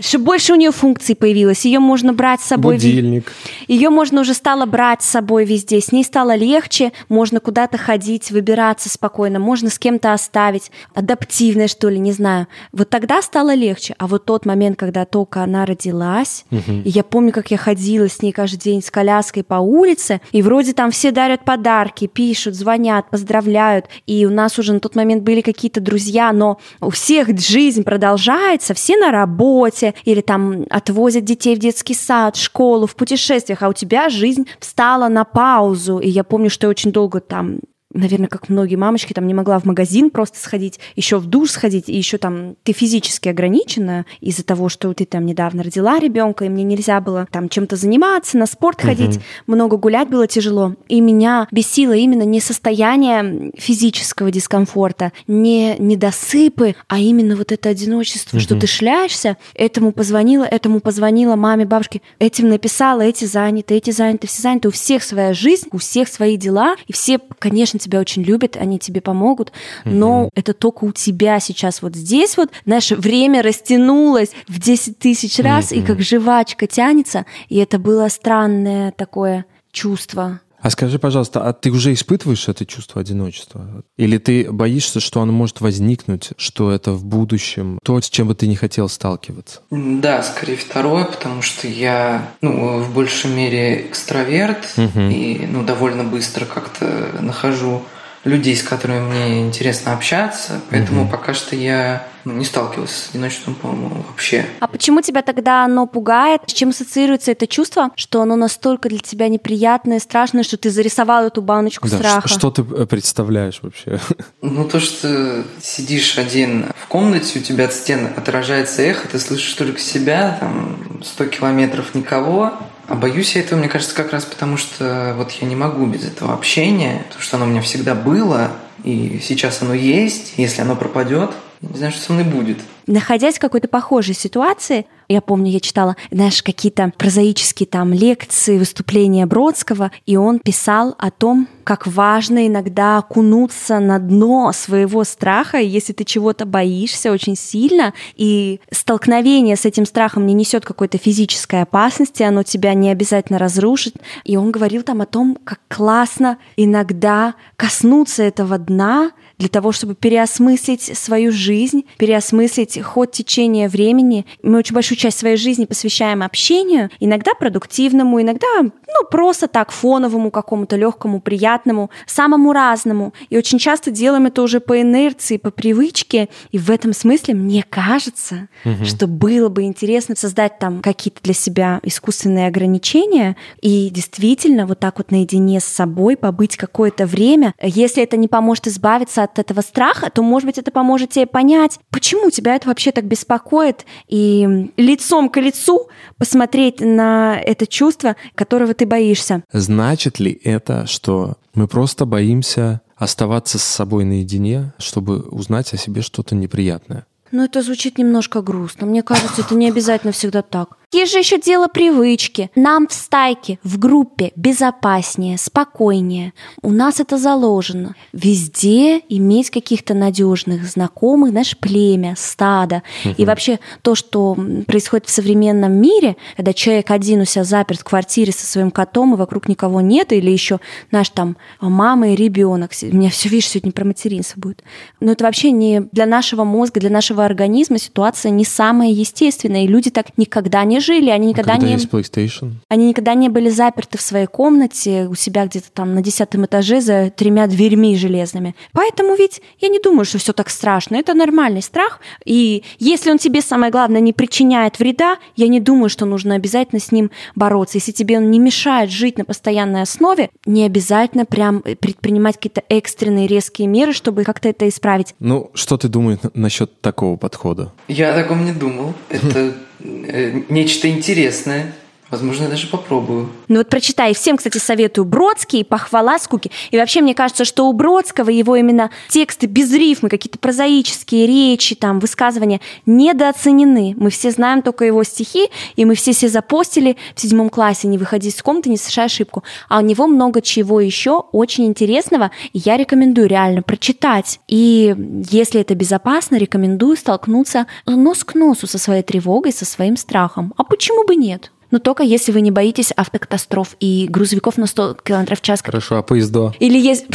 [0.00, 2.74] что больше у нее функций появилось, ее можно брать с собой.
[2.74, 3.32] Будильник.
[3.68, 8.30] ее можно уже стало брать с собой везде, с ней стало легче, можно куда-то ходить,
[8.30, 12.48] выбираться спокойно, можно с кем-то оставить, адаптивная что ли, не знаю.
[12.72, 17.32] Вот тогда стало легче, а вот тот момент, когда только она родилась, и я помню,
[17.32, 21.12] как я ходила с ней каждый день с коляской по улице, и вроде там все
[21.12, 26.32] дарят подарки, пишут, звонят, поздравляют, и у нас уже на тот момент были какие-то друзья,
[26.32, 32.36] но у всех жизнь продолжается, все на работе, или там отвозят детей в детский сад,
[32.36, 35.98] школу, в путешествиях, а у тебя жизнь встала на паузу.
[35.98, 37.58] И я помню, что я очень долго там
[37.94, 41.88] наверное, как многие мамочки, там не могла в магазин просто сходить, еще в душ сходить,
[41.88, 46.48] и еще там ты физически ограничена из-за того, что ты там недавно родила ребенка, и
[46.48, 50.74] мне нельзя было там чем-то заниматься, на спорт ходить, много гулять было тяжело.
[50.88, 58.40] И меня бесило именно не состояние физического дискомфорта, не недосыпы, а именно вот это одиночество,
[58.40, 59.36] что ты шляешься.
[59.54, 64.68] Этому позвонила, этому позвонила маме, бабушке, этим написала, эти заняты, эти заняты, все заняты.
[64.68, 68.78] У всех своя жизнь, у всех свои дела, и все, конечно, тебя очень любят, они
[68.78, 69.52] тебе помогут,
[69.84, 75.38] но это только у тебя сейчас вот здесь вот, знаешь, время растянулось в 10 тысяч
[75.38, 80.40] раз, и как жвачка тянется, и это было странное такое чувство.
[80.64, 83.84] А скажи, пожалуйста, а ты уже испытываешь это чувство одиночества?
[83.98, 88.34] Или ты боишься, что оно может возникнуть, что это в будущем то, с чем бы
[88.34, 89.60] ты не хотел сталкиваться?
[89.70, 95.10] Да, скорее второе, потому что я, ну, в большей мере экстраверт Мгм.
[95.10, 97.82] и, ну, довольно быстро как-то нахожу
[98.24, 103.54] людей, с которыми мне интересно общаться, поэтому пока что я ну, не сталкивался с одиночеством,
[103.54, 104.46] по-моему, вообще.
[104.60, 106.40] А почему тебя тогда оно пугает?
[106.46, 111.26] С чем ассоциируется это чувство, что оно настолько для тебя неприятное, страшное, что ты зарисовал
[111.26, 112.28] эту баночку Да, страха?
[112.28, 114.00] что ты э, представляешь вообще?
[114.40, 119.52] Ну, то, что сидишь один в комнате, у тебя от стен отражается эхо, ты слышишь
[119.54, 122.52] только себя, там, 100 километров никого.
[122.86, 126.04] А боюсь я этого, мне кажется, как раз потому, что вот я не могу без
[126.04, 128.50] этого общения, потому что оно у меня всегда было,
[128.82, 131.30] и сейчас оно есть, если оно пропадет,
[131.62, 132.58] не знаю, что со мной будет.
[132.86, 139.26] Находясь в какой-то похожей ситуации, я помню, я читала, знаешь, какие-то прозаические там лекции, выступления
[139.26, 145.92] Бродского, и он писал о том, как важно иногда окунуться на дно своего страха, если
[145.92, 152.22] ты чего-то боишься очень сильно, и столкновение с этим страхом не несет какой-то физической опасности,
[152.22, 153.96] оно тебя не обязательно разрушит.
[154.24, 159.94] И он говорил там о том, как классно иногда коснуться этого дна, для того, чтобы
[159.94, 164.26] переосмыслить свою жизнь, переосмыслить ход течения времени.
[164.42, 170.30] Мы очень большую часть своей жизни посвящаем общению, иногда продуктивному, иногда ну, просто так фоновому,
[170.30, 173.12] какому-то легкому, приятному, самому разному.
[173.30, 176.28] И очень часто делаем это уже по инерции, по привычке.
[176.52, 178.84] И в этом смысле мне кажется, угу.
[178.84, 184.98] что было бы интересно создать там какие-то для себя искусственные ограничения и действительно вот так
[184.98, 187.54] вот наедине с собой побыть какое-то время.
[187.60, 191.78] Если это не поможет избавиться от этого страха, то, может быть, это поможет тебе понять,
[191.90, 198.74] почему тебя это вообще так беспокоит, и лицом к лицу посмотреть на это чувство, которого
[198.74, 199.42] ты боишься.
[199.52, 206.02] Значит ли это, что мы просто боимся оставаться с собой наедине, чтобы узнать о себе
[206.02, 207.06] что-то неприятное?
[207.32, 208.86] Ну, это звучит немножко грустно.
[208.86, 210.76] Мне кажется, это не обязательно всегда так.
[210.94, 212.52] Есть же еще дело привычки.
[212.54, 216.32] Нам в стайке, в группе безопаснее, спокойнее.
[216.62, 217.96] У нас это заложено.
[218.12, 222.84] Везде иметь каких-то надежных знакомых, знаешь, племя, стадо.
[223.04, 223.14] Угу.
[223.18, 224.36] И вообще то, что
[224.68, 229.14] происходит в современном мире, когда человек один у себя заперт в квартире со своим котом,
[229.14, 230.60] и вокруг никого нет, или еще,
[230.92, 232.70] наш там, мама и ребенок.
[232.82, 234.62] У меня все, видишь, сегодня про материнство будет.
[235.00, 239.66] Но это вообще не для нашего мозга, для нашего организма ситуация не самая естественная, и
[239.66, 241.72] люди так никогда не жили, они никогда не...
[241.72, 242.52] есть PlayStation?
[242.68, 246.80] Они никогда не были заперты в своей комнате у себя где-то там на десятом этаже
[246.80, 248.54] за тремя дверьми железными.
[248.72, 250.96] Поэтому ведь я не думаю, что все так страшно.
[250.96, 252.00] Это нормальный страх.
[252.24, 256.80] И если он тебе, самое главное, не причиняет вреда, я не думаю, что нужно обязательно
[256.80, 257.78] с ним бороться.
[257.78, 263.26] Если тебе он не мешает жить на постоянной основе, не обязательно прям предпринимать какие-то экстренные
[263.26, 265.14] резкие меры, чтобы как-то это исправить.
[265.18, 267.72] Ну, что ты думаешь насчет такого подхода?
[267.88, 268.94] Я о таком не думал.
[269.08, 271.72] Это нечто интересное.
[272.10, 273.28] Возможно, я даже попробую.
[273.48, 274.14] Ну вот прочитай.
[274.14, 276.50] Всем, кстати, советую Бродский, «Похвала скуки».
[276.70, 281.74] И вообще, мне кажется, что у Бродского его именно тексты без рифмы, какие-то прозаические речи,
[281.74, 283.94] там, высказывания недооценены.
[283.96, 287.98] Мы все знаем только его стихи, и мы все все запостили в седьмом классе «Не
[287.98, 289.42] выходи из комнаты, не совершай ошибку».
[289.68, 294.40] А у него много чего еще очень интересного, и я рекомендую реально прочитать.
[294.46, 294.94] И
[295.30, 300.52] если это безопасно, рекомендую столкнуться нос к носу со своей тревогой, со своим страхом.
[300.56, 301.50] А почему бы нет?
[301.74, 305.60] Но только если вы не боитесь автокатастроф и грузовиков на 100 км в час.
[305.60, 306.54] Хорошо, а поездо?
[306.60, 307.06] Или есть...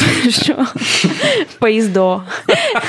[1.58, 2.24] Поездо.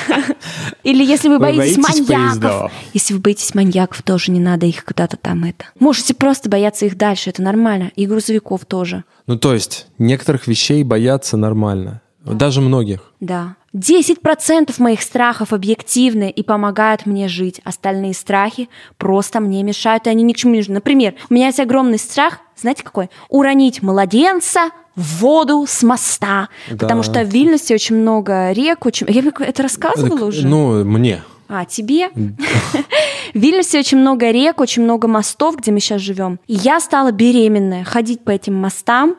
[0.84, 2.74] Или если вы боитесь маньяков.
[2.92, 5.64] Если вы боитесь маньяков, тоже не надо их куда-то там это.
[5.80, 7.94] Можете просто бояться их дальше, это нормально.
[7.96, 9.06] И грузовиков тоже.
[9.26, 12.02] Ну, то есть, некоторых вещей бояться нормально.
[12.26, 13.14] Даже многих.
[13.22, 13.56] Да.
[13.76, 17.62] 10% моих страхов объективны и помогают мне жить.
[17.64, 20.76] Остальные страхи просто мне мешают, и они ни к чему не нужны.
[20.76, 23.10] Например, у меня есть огромный страх, знаете какой?
[23.30, 26.50] Уронить младенца в воду с моста.
[26.70, 26.78] Да.
[26.78, 28.86] Потому что в Вильнюсе очень много рек.
[28.86, 29.08] Очень...
[29.10, 30.48] Я это рассказывала так, уже?
[30.48, 31.24] Ну, мне.
[31.48, 32.10] А, тебе?
[33.34, 36.40] В Вильнюсе очень много рек, очень много мостов, где мы сейчас живем.
[36.48, 39.16] И я стала беременная, ходить по этим мостам,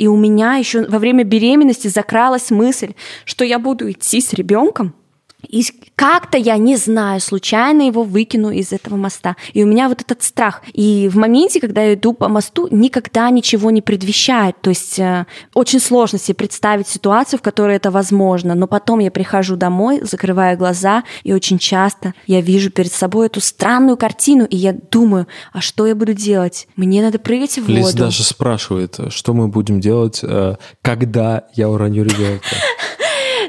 [0.00, 2.94] и у меня еще во время беременности закралась мысль,
[3.26, 4.94] что я буду идти с ребенком
[5.48, 5.64] и
[5.96, 9.36] как-то я не знаю, случайно его выкину из этого моста.
[9.52, 10.62] И у меня вот этот страх.
[10.72, 14.60] И в моменте, когда я иду по мосту, никогда ничего не предвещает.
[14.60, 18.54] То есть э, очень сложно себе представить ситуацию, в которой это возможно.
[18.54, 23.40] Но потом я прихожу домой, закрываю глаза, и очень часто я вижу перед собой эту
[23.40, 26.68] странную картину, и я думаю, а что я буду делать?
[26.76, 27.72] Мне надо прыгать в воду.
[27.72, 32.46] Лиз даже спрашивает, что мы будем делать, э, когда я уроню ребенка.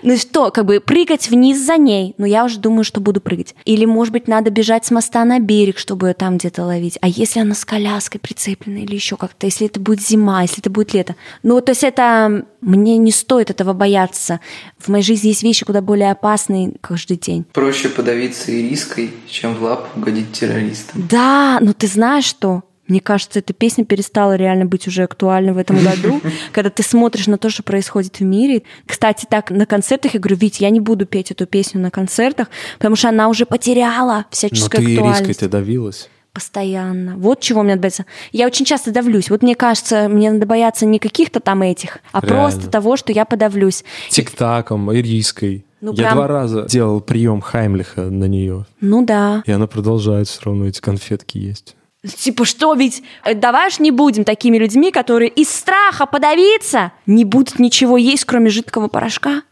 [0.04, 2.16] Ну что, как бы прыгать вниз за ней.
[2.18, 3.56] Но я уже думаю, что буду прыгать.
[3.66, 6.98] Или, может быть, надо бежать с моста на берег, чтобы ее там где-то ловить.
[7.02, 10.70] А если она с коляской прицеплена или еще как-то, если это будет зима, если это
[10.70, 11.16] будет лето.
[11.44, 12.46] Ну, то есть это...
[12.62, 14.40] Мне не стоит этого бояться.
[14.78, 17.44] В моей жизни есть вещи куда более опасные каждый день.
[17.54, 21.08] Проще подавиться и риской, чем в лап угодить террористам.
[21.10, 22.62] Да, но ты знаешь что?
[22.92, 26.20] Мне кажется, эта песня перестала реально быть уже актуальной в этом году,
[26.52, 28.64] когда ты смотришь на то, что происходит в мире.
[28.86, 32.50] Кстати, так на концертах я говорю, Вить, я не буду петь эту песню на концертах,
[32.80, 35.00] потому что она уже потеряла всяческую актуальность.
[35.00, 36.10] Но ты риской ты давилась.
[36.34, 37.16] Постоянно.
[37.16, 38.06] Вот чего мне надо бояться.
[38.34, 39.30] Я очень часто давлюсь.
[39.30, 42.42] Вот мне кажется, мне надо бояться не каких-то там этих, а Реально.
[42.42, 43.86] просто того, что я подавлюсь.
[44.10, 45.66] Тик-таком, ириской.
[45.80, 49.44] Ну, Я прям- два раза делал прием Хаймлиха на нее, Ну да.
[49.46, 51.76] и она продолжает все равно эти конфетки есть.
[52.04, 57.26] Типа, что ведь, э, давай ж не будем такими людьми, которые из страха подавиться не
[57.26, 59.44] будут ничего есть, кроме жидкого порошка.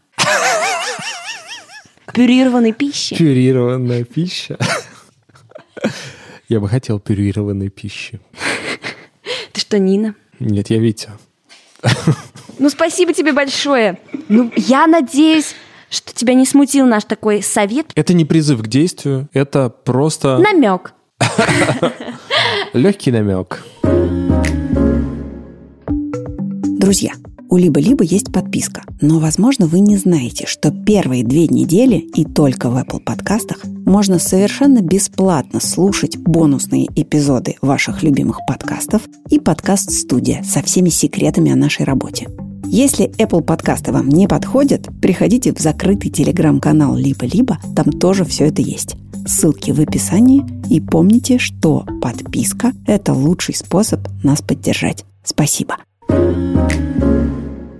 [2.12, 3.16] Пюрированной пищи.
[3.16, 4.58] Пюрированная пища.
[6.48, 8.20] Я бы хотел пюрированной пищи.
[9.52, 10.16] Ты что, Нина?
[10.40, 11.10] Нет, я Витя.
[12.58, 14.00] Ну, спасибо тебе большое.
[14.28, 15.54] Ну, я надеюсь,
[15.88, 17.92] что тебя не смутил наш такой совет.
[17.94, 20.94] Это не призыв к действию, это просто Намек.
[22.72, 23.64] легкий намек.
[26.78, 27.12] Друзья,
[27.50, 32.70] у Либо-Либо есть подписка, но, возможно, вы не знаете, что первые две недели и только
[32.70, 40.62] в Apple подкастах можно совершенно бесплатно слушать бонусные эпизоды ваших любимых подкастов и подкаст-студия со
[40.62, 42.28] всеми секретами о нашей работе.
[42.66, 48.62] Если Apple подкасты вам не подходят, приходите в закрытый телеграм-канал Либо-Либо, там тоже все это
[48.62, 48.94] есть.
[49.26, 50.44] Ссылки в описании.
[50.68, 55.04] И помните, что подписка– это лучший способ нас поддержать.
[55.24, 55.76] Спасибо.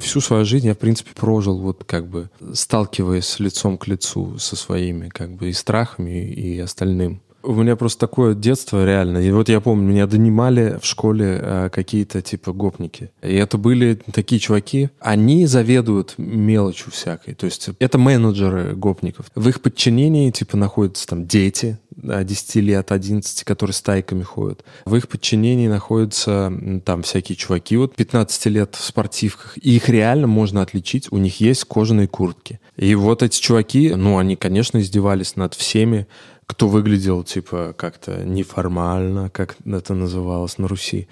[0.01, 4.57] Всю свою жизнь я, в принципе, прожил вот как бы сталкиваясь лицом к лицу со
[4.57, 7.23] своими как бы и страхами, и остальным.
[7.43, 9.19] У меня просто такое детство реально.
[9.19, 13.11] И вот я помню, меня донимали в школе э, какие-то типа гопники.
[13.23, 17.35] И это были такие чуваки, они заведуют мелочью всякой.
[17.35, 19.27] То есть это менеджеры гопников.
[19.35, 24.65] В их подчинении типа находятся там дети, да, 10 лет, 11, которые стайками ходят.
[24.85, 26.53] В их подчинении находятся
[26.85, 29.57] там всякие чуваки, вот 15 лет в спортивках.
[29.59, 32.61] И их реально можно отличить, у них есть кожаные куртки.
[32.77, 36.07] И вот эти чуваки, ну, они, конечно, издевались над всеми,
[36.51, 41.07] кто выглядел, типа, как-то неформально, как это называлось на Руси.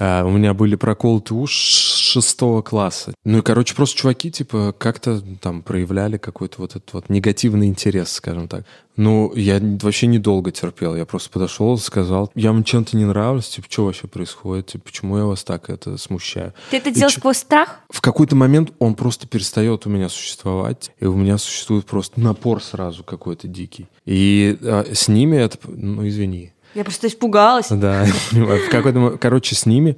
[0.00, 3.14] А, у меня были проколоты уши шестого класса.
[3.24, 8.12] Ну и, короче, просто чуваки, типа, как-то там проявляли какой-то вот этот вот негативный интерес,
[8.12, 8.64] скажем так.
[8.96, 10.94] Ну, я вообще недолго терпел.
[10.94, 15.16] Я просто подошел, сказал, я вам чем-то не нравлюсь, типа, что вообще происходит, типа, почему
[15.16, 16.52] я вас так это смущаю.
[16.70, 17.80] Ты это делал сквозь страх?
[17.90, 22.62] в какой-то момент он просто перестает у меня существовать, и у меня существует просто напор
[22.62, 23.86] сразу какой-то дикий.
[24.04, 27.68] И а, с ними это, ну извини, Я просто испугалась.
[27.70, 29.96] да, в какой-то, короче, с ними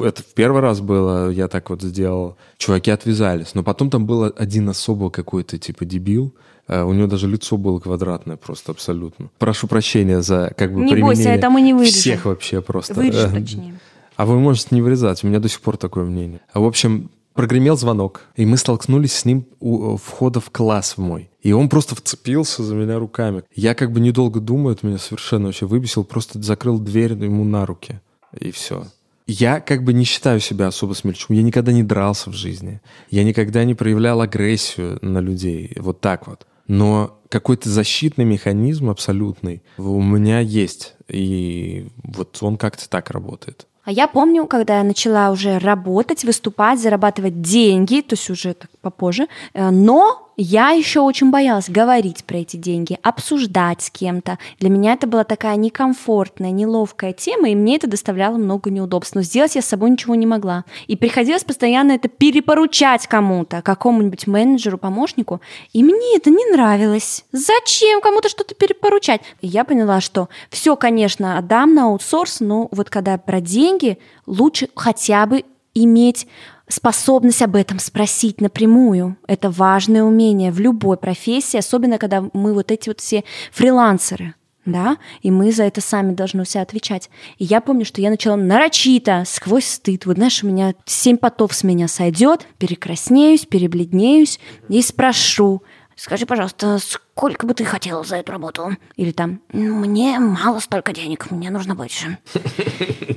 [0.00, 2.36] это в первый раз было, я так вот сделал.
[2.58, 6.34] Чуваки отвязались, но потом там был один особо какой-то типа дебил.
[6.68, 9.30] а, У него даже лицо было квадратное просто абсолютно.
[9.38, 11.94] Прошу прощения за как бы Не бойся, применение это мы не вырежем.
[11.94, 12.94] всех вообще просто.
[12.94, 13.78] Вырежь, Э, точнее.
[14.16, 16.40] а вы можете не вырезать, у меня до сих пор такое мнение.
[16.52, 20.94] А в общем, прогремел звонок, и мы столкнулись с ним у э, входа в класс
[20.96, 21.30] в мой.
[21.42, 23.42] И он просто вцепился за меня руками.
[23.54, 27.66] Я как бы недолго думаю, это меня совершенно вообще выбесил, просто закрыл дверь ему на
[27.66, 28.00] руки.
[28.38, 28.84] И все.
[29.26, 31.36] Я как бы не считаю себя особо смельчаком.
[31.36, 32.80] Я никогда не дрался в жизни.
[33.10, 35.72] Я никогда не проявлял агрессию на людей.
[35.76, 36.46] Вот так вот.
[36.66, 40.94] Но какой-то защитный механизм абсолютный у меня есть.
[41.08, 43.66] И вот он как-то так работает.
[43.84, 48.70] А я помню, когда я начала уже работать, выступать, зарабатывать деньги, то есть уже так
[48.80, 54.38] попозже, э, но я еще очень боялась говорить про эти деньги, обсуждать с кем-то.
[54.58, 59.14] Для меня это была такая некомфортная, неловкая тема, и мне это доставляло много неудобств.
[59.14, 60.64] Но сделать я с собой ничего не могла.
[60.88, 65.40] И приходилось постоянно это перепоручать кому-то, какому-нибудь менеджеру, помощнику.
[65.72, 67.24] И мне это не нравилось.
[67.30, 69.20] Зачем кому-то что-то перепоручать?
[69.42, 74.68] И я поняла, что все, конечно, отдам на аутсорс, но вот когда про деньги, лучше
[74.74, 76.26] хотя бы иметь
[76.72, 79.16] способность об этом спросить напрямую.
[79.26, 84.34] Это важное умение в любой профессии, особенно когда мы вот эти вот все фрилансеры.
[84.64, 87.10] Да, и мы за это сами должны все отвечать.
[87.38, 90.06] И я помню, что я начала нарочито, сквозь стыд.
[90.06, 95.62] Вот знаешь, у меня семь потов с меня сойдет, перекраснеюсь, перебледнеюсь и спрошу,
[95.96, 97.11] скажи, пожалуйста, сколько
[97.44, 98.76] бы ты хотела за эту работу?
[98.96, 102.18] Или там, «Ну, мне мало столько денег, мне нужно больше.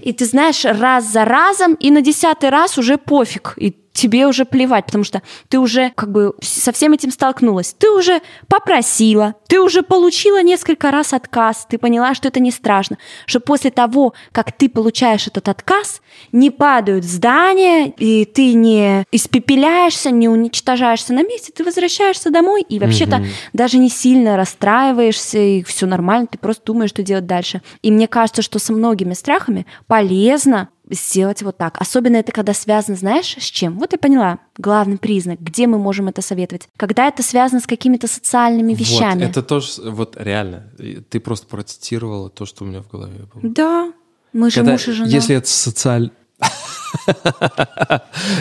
[0.02, 4.46] И ты знаешь, раз за разом, и на десятый раз уже пофиг, и тебе уже
[4.46, 7.74] плевать, потому что ты уже как бы со всем этим столкнулась.
[7.78, 12.98] Ты уже попросила, ты уже получила несколько раз отказ, ты поняла, что это не страшно,
[13.26, 16.02] что после того, как ты получаешь этот отказ,
[16.34, 22.80] не падают здания, и ты не испепеляешься, не уничтожаешься на месте, ты возвращаешься домой, и
[22.80, 27.62] вообще-то даже не сильно расстраиваешься, и все нормально, ты просто думаешь, что делать дальше.
[27.82, 31.82] И мне кажется, что со многими страхами полезно сделать вот так.
[31.82, 33.80] Особенно это когда связано, знаешь, с чем?
[33.80, 36.68] Вот я поняла, главный признак, где мы можем это советовать.
[36.78, 39.22] Когда это связано с какими-то социальными вещами.
[39.22, 40.70] Вот, это тоже, вот реально,
[41.10, 43.52] ты просто процитировала то, что у меня в голове было.
[43.52, 43.94] Да,
[44.34, 45.10] мы же Когда- муж и жена.
[45.10, 46.12] Если это социаль...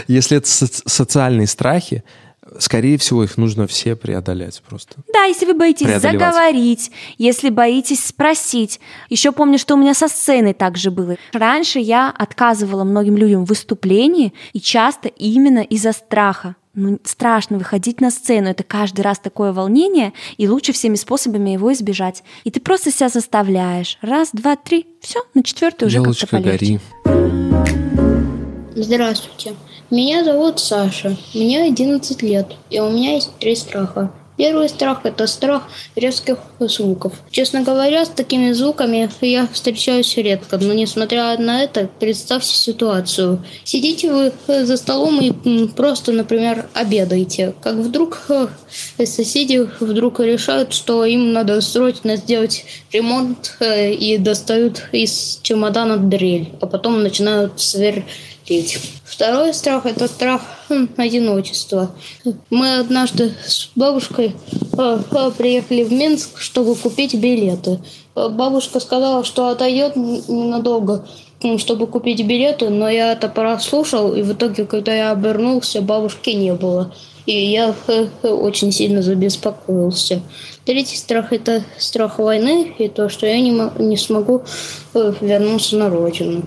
[0.06, 2.04] Если это соц- социальные страхи,
[2.58, 4.96] скорее всего, их нужно все преодолеть просто.
[5.12, 8.80] Да, если вы боитесь заговорить, если боитесь спросить.
[9.08, 11.16] Еще помню, что у меня со сценой также было.
[11.32, 16.56] Раньше я отказывала многим людям в выступлении, и часто именно из-за страха.
[16.76, 21.72] Ну, страшно выходить на сцену, это каждый раз такое волнение, и лучше всеми способами его
[21.72, 22.24] избежать.
[22.42, 23.96] И ты просто себя заставляешь.
[24.02, 26.80] Раз, два, три, все, на четвертый уже как-то полегче.
[27.04, 27.54] гори.
[28.74, 29.54] Здравствуйте.
[29.94, 31.16] Меня зовут Саша.
[31.34, 34.10] Мне 11 лет, и у меня есть три страха.
[34.36, 37.12] Первый страх– это страх резких звуков.
[37.30, 43.44] Честно говоря, с такими звуками я встречаюсь редко, но несмотря на это, представьте ситуацию.
[43.62, 47.54] Сидите вы э, за столом и просто, например, обедаете.
[47.62, 48.48] Как вдруг э,
[49.06, 56.48] соседи вдруг решают, что им надо срочно сделать ремонт э, и достают из чемодана дрель,
[56.60, 58.06] а потом начинают сверлить.
[59.04, 61.92] Второй страх– это страх м, одиночества.
[62.50, 64.34] Мы однажды с бабушкой
[64.76, 67.80] э, э, приехали в Минск, чтобы купить билеты.
[68.14, 71.06] Э, Бабушка сказала, что отойдет ненадолго,
[71.56, 76.52] чтобы купить билеты, но я это прослушал, и в итоге, когда я обернулся, бабушки не
[76.52, 76.94] было.
[77.24, 77.74] И я
[78.22, 80.20] очень сильно забеспокоился.
[80.66, 84.42] Третий страх– это страх войны и то, что я не, не смогу
[84.92, 86.42] вернуться на родину.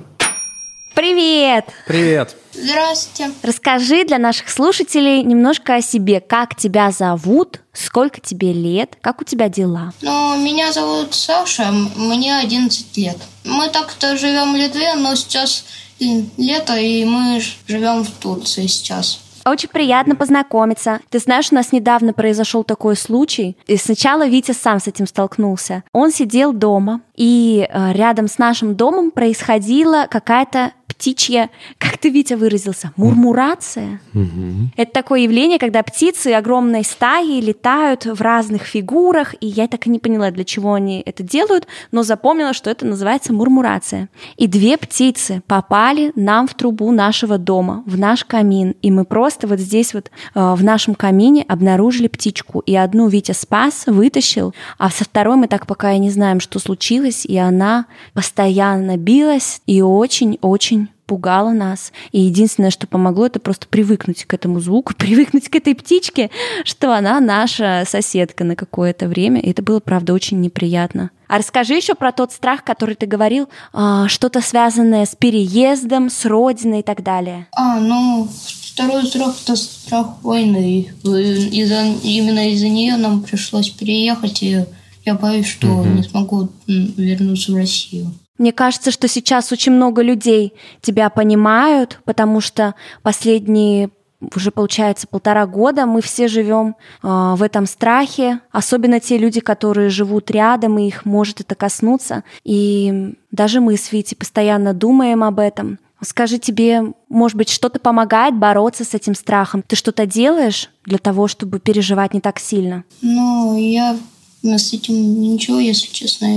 [0.98, 1.66] Привет!
[1.86, 2.36] Привет.
[2.54, 3.32] Здравствуйте.
[3.44, 6.20] Расскажи для наших слушателей немножко о себе.
[6.20, 7.62] Как тебя зовут?
[7.72, 8.98] Сколько тебе лет?
[9.02, 9.94] Как у тебя дела?
[10.02, 13.18] Ну, меня зовут Саша, мне 11 лет.
[13.46, 15.66] Мы так-то живем в Литве, но сейчас
[16.00, 19.20] лето, и мы живем в Турции сейчас.
[19.48, 21.00] Очень приятно познакомиться.
[21.10, 23.56] Ты знаешь, у нас недавно произошел такой случай.
[23.66, 25.84] И сначала Витя сам с этим столкнулся.
[25.94, 32.34] Он сидел дома, и э, рядом с нашим домом происходила какая-то птичья, как ты, Витя,
[32.34, 34.02] выразился, мурмурация.
[34.14, 34.72] Мгм.
[34.76, 39.90] Это такое явление, когда птицы огромной стаи летают в разных фигурах, и я так и
[39.90, 44.10] не поняла, для чего они это делают, но запомнила, что это называется мурмурация.
[44.38, 49.48] И две птицы попали нам в трубу нашего дома, в наш камин, и мы просто
[49.48, 54.90] вот здесь вот э, в нашем камине обнаружили птичку, и одну Витя спас, вытащил, а
[54.90, 59.82] со второй мы так пока и не знаем, что случилось, и она постоянно билась и
[59.82, 61.92] очень-очень пугала нас.
[62.12, 66.30] И единственное, что помогло, это просто привыкнуть к этому звуку, привыкнуть к этой птичке,
[66.64, 69.42] что она наша соседка на какое-то время.
[69.42, 71.10] И это было, правда, очень неприятно.
[71.28, 76.26] А расскажи еще про тот страх, который ты говорил, а, что-то связанное с переездом, с
[76.26, 77.48] родиной и так далее.
[77.52, 78.30] А, ну,
[78.78, 80.90] второй страх– это страх войны.
[81.04, 84.66] Из-за, именно из-за нее нам пришлось переехать, и
[85.06, 88.14] я боюсь, что не смогу вернуться в Россию.
[88.38, 93.90] Мне кажется, что сейчас очень много людей тебя понимают, потому что последние
[94.36, 99.90] уже получается полтора года мы все живем э, в этом страхе, особенно те люди, которые
[99.90, 102.24] живут рядом, и их может это коснуться.
[102.44, 105.78] И даже мы с Витей постоянно думаем об этом.
[106.04, 109.64] Скажи, тебе, может быть, что-то помогает бороться с этим страхом?
[109.66, 112.84] Ты что-то делаешь для того, чтобы переживать не так сильно?
[113.02, 113.98] Ну, я
[114.44, 116.28] с этим ничего, если честно,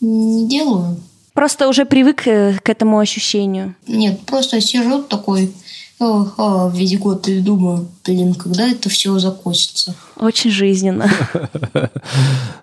[0.00, 0.96] не делаю.
[1.34, 3.74] Просто уже привык э, к этому ощущению.
[3.86, 5.52] Нет, просто сижу такой
[6.02, 9.94] э, весь год и думаю, блин, когда это все закончится.
[10.16, 11.10] Очень жизненно.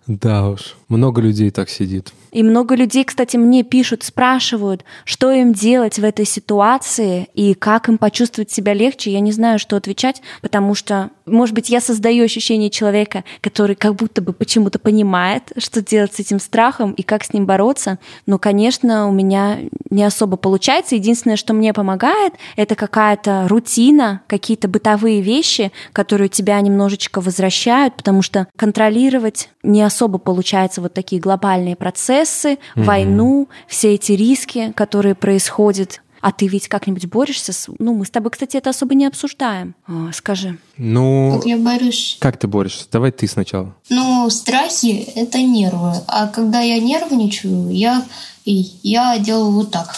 [0.07, 2.13] Да уж, много людей так сидит.
[2.31, 7.89] И много людей, кстати, мне пишут, спрашивают, что им делать в этой ситуации и как
[7.89, 9.11] им почувствовать себя легче.
[9.11, 13.95] Я не знаю, что отвечать, потому что, может быть, я создаю ощущение человека, который как
[13.95, 17.99] будто бы почему-то понимает, что делать с этим страхом и как с ним бороться.
[18.25, 19.59] Но, конечно, у меня
[19.91, 20.95] не особо получается.
[20.95, 28.21] Единственное, что мне помогает, это какая-то рутина, какие-то бытовые вещи, которые тебя немножечко возвращают, потому
[28.21, 32.85] что контролировать не особо получается вот такие глобальные процессы, Мгм.
[32.85, 36.01] войну, все эти риски, которые происходят.
[36.21, 37.69] А ты ведь как-нибудь борешься с...
[37.79, 39.73] Ну, мы с тобой, кстати, это особо не обсуждаем.
[39.87, 40.57] А, скажи.
[40.75, 42.17] Ну, Как я борюсь?
[42.19, 42.85] как ты борешься?
[42.91, 43.73] Давай ты сначала.
[43.89, 45.93] Ну, страхи– это нервы.
[46.07, 48.03] А когда я нервничаю, я,
[48.43, 49.95] я делаю вот так.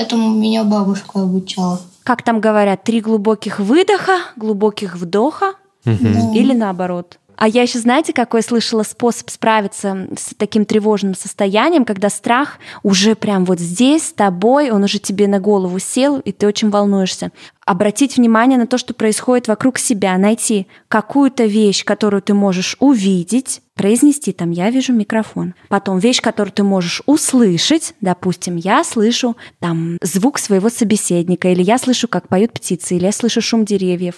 [0.00, 1.80] Этому меня бабушка обучала.
[2.04, 7.18] Как там говорят, три глубоких выдоха, глубоких вдоха или наоборот?
[7.40, 13.14] А я еще, знаете, какой слышала способ справиться с таким тревожным состоянием, когда страх уже
[13.14, 17.30] прям вот здесь, с тобой, он уже тебе на голову сел, и ты очень волнуешься.
[17.64, 23.62] Обратить внимание на то, что происходит вокруг себя, найти какую-то вещь, которую ты можешь увидеть,
[23.78, 25.54] произнести там «я вижу микрофон».
[25.68, 31.78] Потом вещь, которую ты можешь услышать, допустим, я слышу там звук своего собеседника, или я
[31.78, 34.16] слышу, как поют птицы, или я слышу шум деревьев.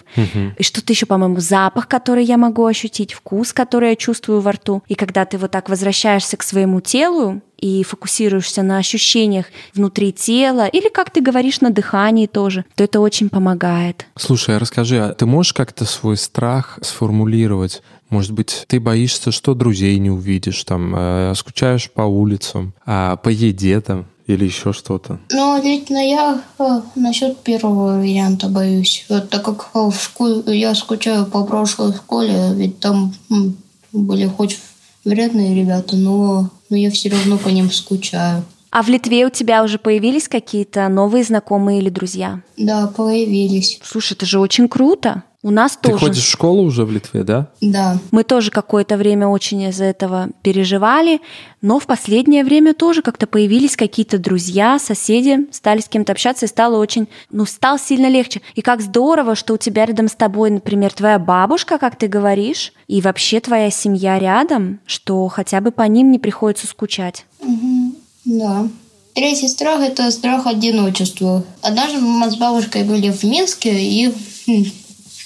[0.59, 4.83] И что-то еще, по-моему, запах, который я могу ощутить, вкус, который я чувствую во рту.
[4.89, 10.67] И когда ты вот так возвращаешься к своему телу, и фокусируешься на ощущениях внутри тела,
[10.67, 14.07] или, как ты говоришь, на дыхании тоже, то это очень помогает.
[14.17, 17.83] Слушай, а расскажи, а ты можешь как-то свой страх сформулировать?
[18.11, 23.29] Может быть, ты боишься, что друзей не увидишь, там, э, скучаешь по улицам, а по
[23.29, 25.19] еде там или еще что-то?
[25.31, 29.05] Ну, лично я э, насчет первого варианта боюсь.
[29.09, 33.57] Вот, так как э, в школе я скучаю по прошлой школе, ведь там м,
[33.93, 34.59] были хоть
[35.05, 38.45] вредные ребята, но, но я все равно по ним скучаю.
[38.73, 42.41] А в Литве у тебя уже появились какие-то новые знакомые или друзья?
[42.57, 43.81] Да, появились.
[43.83, 45.25] Слушай, это же очень круто.
[45.43, 46.05] У нас Ты тоже.
[46.05, 47.49] ходишь в школу уже в Литве, да?
[47.63, 47.99] Да.
[48.11, 51.21] Мы тоже какое-то время очень из-за этого переживали,
[51.63, 56.49] но в последнее время тоже как-то появились какие-то друзья, соседи, стали с кем-то общаться, и
[56.49, 58.43] стало очень, ну, стало сильно легче.
[58.55, 62.75] И как здорово, что у тебя рядом с тобой, например, твоя бабушка, как ты говоришь,
[62.87, 67.25] и вообще твоя семья рядом, что хотя бы по ним не приходится скучать.
[67.43, 67.95] Мгм.
[68.27, 68.69] Да.
[69.15, 71.45] Третий страх– это страх одиночества.
[71.63, 74.13] Однажды мы с бабушкой были в Минске, и
[74.47, 74.65] м,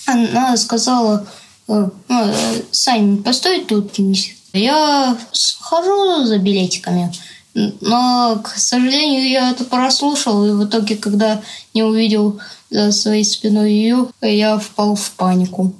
[0.06, 1.26] она сказала,
[1.68, 3.92] э, «Ну, э, Сань, постой тут.
[4.52, 7.12] Я схожу за билетиками.
[7.54, 11.40] Но, к сожалению, я это прослушал, и в итоге, когда
[11.72, 12.40] не увидел
[12.70, 15.72] за своей спиной ее, я впал в панику.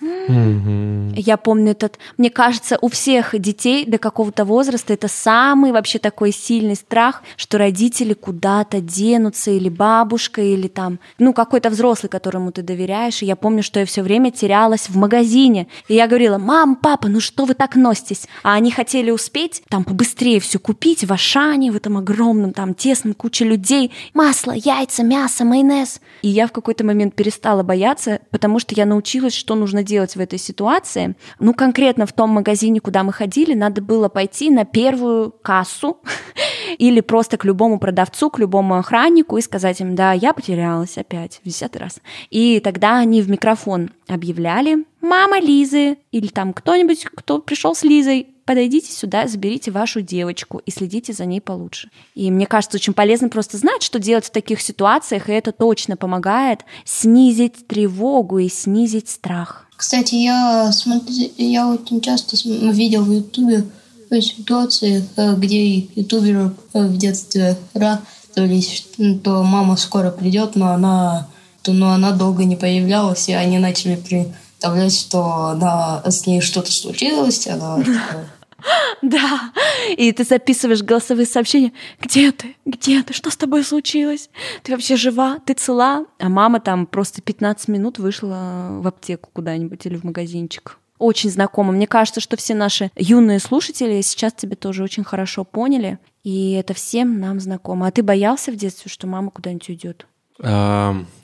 [0.00, 6.32] Я помню этот, мне кажется, у всех детей до какого-то возраста это самый вообще такой
[6.32, 12.62] сильный страх, что родители куда-то денутся, или бабушка, или там, ну, какой-то взрослый, которому ты
[12.62, 13.22] доверяешь.
[13.22, 15.66] И я помню, что я все время терялась в магазине.
[15.88, 18.28] И я говорила, мам, папа, ну что вы так носитесь?
[18.42, 23.14] А они хотели успеть там побыстрее все купить в Ашане, в этом огромном там тесном
[23.14, 23.92] куче людей.
[24.14, 26.00] Масло, яйца, мясо, майонез.
[26.22, 30.20] И я в какой-то момент перестала бояться, потому что я научилась, что нужно делать в
[30.20, 31.16] этой ситуации.
[31.40, 35.98] Ну, конкретно в том магазине, куда мы ходили, надо было пойти на первую кассу
[36.78, 41.40] или просто к любому продавцу, к любому охраннику и сказать им, да, я потерялась опять
[41.42, 42.00] в десятый раз.
[42.30, 48.28] И тогда они в микрофон объявляли, мама Лизы или там кто-нибудь, кто пришел с Лизой,
[48.48, 51.90] подойдите сюда, заберите вашу девочку и следите за ней получше.
[52.14, 55.98] И мне кажется, очень полезно просто знать, что делать в таких ситуациях, и это точно
[55.98, 59.66] помогает снизить тревогу и снизить страх.
[59.76, 62.38] Кстати, я смотри, я очень часто
[62.72, 63.64] видел в Ютубе
[64.10, 71.28] ситуации, э, где ютуберы э, в детстве радовались, что мама скоро придет, но она,
[71.60, 76.72] то, но она долго не появлялась, и они начали представлять, что она, с ней что-то
[76.72, 78.37] случилось, она типа,
[79.02, 79.52] Да,
[79.96, 81.72] и ты записываешь голосовые сообщения.
[82.00, 82.56] Где ты?
[82.64, 83.12] Где ты?
[83.12, 84.30] Что с тобой случилось?
[84.62, 85.38] Ты вообще жива?
[85.44, 86.06] Ты цела?
[86.18, 90.78] А мама там просто 15 минут вышла в аптеку куда-нибудь или в магазинчик.
[90.98, 91.72] Очень знакомо.
[91.72, 96.74] Мне кажется, что все наши юные слушатели сейчас тебя тоже очень хорошо поняли, и это
[96.74, 97.86] всем нам знакомо.
[97.86, 100.06] А ты боялся в детстве, что мама куда-нибудь уйдет?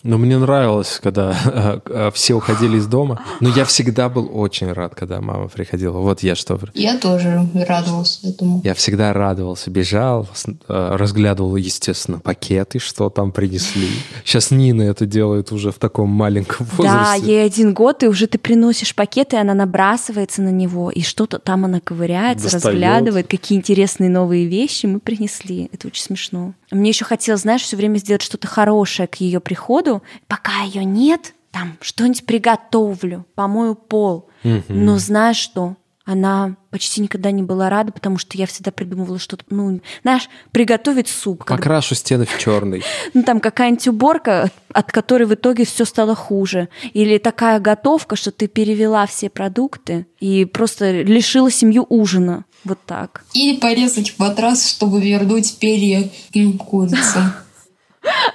[0.04, 3.22] Ну, мне нравилось, когда а, а, все уходили из дома.
[3.40, 5.98] Но я всегда был очень рад, когда мама приходила.
[5.98, 6.60] Вот я что.
[6.74, 8.60] Я тоже радовался этому.
[8.64, 10.28] Я всегда радовался, бежал,
[10.68, 13.88] а, разглядывал, естественно, пакеты, что там принесли.
[14.26, 17.26] Сейчас Нина это делает уже в таком маленьком Да, возрасте.
[17.26, 21.38] ей один год, и уже ты приносишь пакет, и она набрасывается на него, и что-то
[21.38, 22.64] там она ковыряется, Достает.
[22.74, 25.70] разглядывает, какие интересные новые вещи мы принесли.
[25.72, 26.52] Это очень смешно.
[26.70, 29.93] Мне еще хотелось, знаешь, все время сделать что-то хорошее к ее приходу.
[30.26, 34.28] Пока ее нет, там что-нибудь приготовлю, помою пол.
[34.68, 35.76] Но знаешь что?
[36.06, 41.08] Она почти никогда не была рада, потому что я всегда придумывала что-то, ну, знаешь, приготовить
[41.08, 41.44] суп.
[41.44, 42.82] когда Покрашу стены в черный.
[43.14, 46.68] ну, там какая-нибудь уборка, от которой в итоге все стало хуже.
[46.92, 52.44] Или такая готовка, что ты перевела все продукты и просто лишила семью ужина.
[52.64, 53.24] Вот так.
[53.32, 57.32] Или порезать матрас, чтобы вернуть перья к курицам.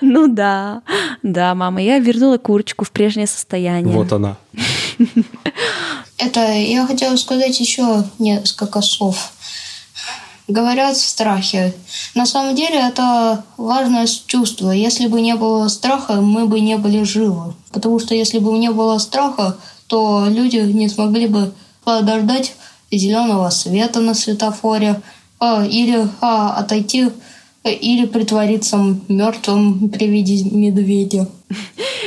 [0.01, 0.81] Ну да,
[1.23, 3.95] да, мама, я вернула курочку в прежнее состояние.
[3.95, 4.37] Вот она.
[6.17, 9.31] Это я хотела сказать еще несколько слов.
[10.47, 11.73] Говорят страхи.
[12.15, 14.71] На самом деле это важное чувство.
[14.71, 17.53] Если бы не было страха, мы бы не были живы.
[17.71, 19.57] Потому что если бы не было страха,
[19.87, 21.53] то люди не смогли бы
[21.83, 22.55] подождать
[22.91, 25.01] зеленого света на светофоре
[25.39, 27.09] а, или а, отойти
[27.63, 31.27] или притвориться мертвым при виде медведя.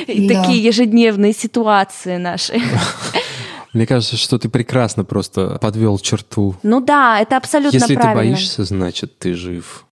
[0.07, 2.61] Такие ежедневные ситуации наши.
[3.73, 6.57] Мне кажется, что ты прекрасно просто подвел черту.
[6.63, 8.23] Ну да, это абсолютно Если правильно.
[8.23, 9.87] ты боишься, значит, ты жив.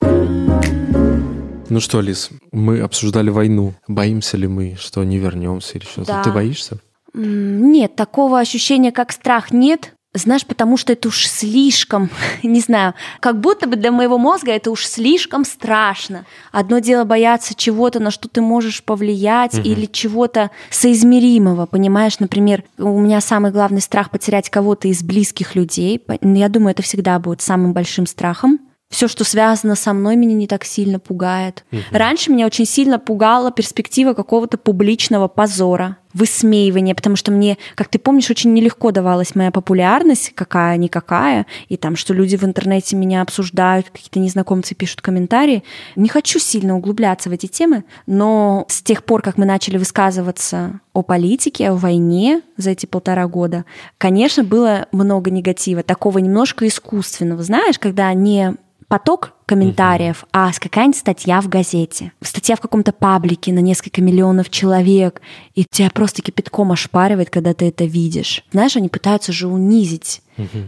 [1.70, 3.74] Ну что, Лиз, мы обсуждали войну.
[3.88, 6.12] Боимся ли мы, что не вернемся или что-то?
[6.12, 6.22] Да.
[6.22, 6.78] Ты боишься?
[7.14, 9.94] Нет, такого ощущения, как страх, нет.
[10.12, 12.10] Знаешь, потому что это уж слишком,
[12.42, 16.26] не знаю, как будто бы для моего мозга это уж слишком страшно.
[16.50, 19.62] Одно дело бояться чего-то, на что ты можешь повлиять, Мгм.
[19.62, 22.18] или чего-то соизмеримого, понимаешь?
[22.18, 25.98] Например, у меня самый главный страх потерять кого-то из близких людей.
[26.00, 28.58] По- Я думаю, это всегда будет самым большим страхом.
[28.90, 31.64] Все, что связано со мной, меня не так сильно пугает.
[31.70, 31.82] Мгм.
[31.92, 37.98] Раньше меня очень сильно пугала перспектива какого-то публичного позора, высмеивания, потому что мне, как ты
[37.98, 43.90] помнишь, очень нелегко давалась моя популярность, какая-никакая, и там, что люди в интернете меня обсуждают,
[43.90, 45.62] какие-то незнакомцы пишут комментарии.
[45.96, 50.80] Не хочу сильно углубляться в эти темы, но с тех пор, как мы начали высказываться
[50.92, 53.64] о политике, о войне за эти полтора года,
[53.98, 58.56] конечно, было много негатива, такого немножко искусственного, знаешь, когда не
[58.90, 64.50] поток комментариев, а с какая-нибудь статья в газете, статья в каком-то паблике на несколько миллионов
[64.50, 65.22] человек,
[65.54, 68.44] и тебя просто кипятком ошпаривает, когда ты это видишь.
[68.50, 70.22] Знаешь, они пытаются же унизить,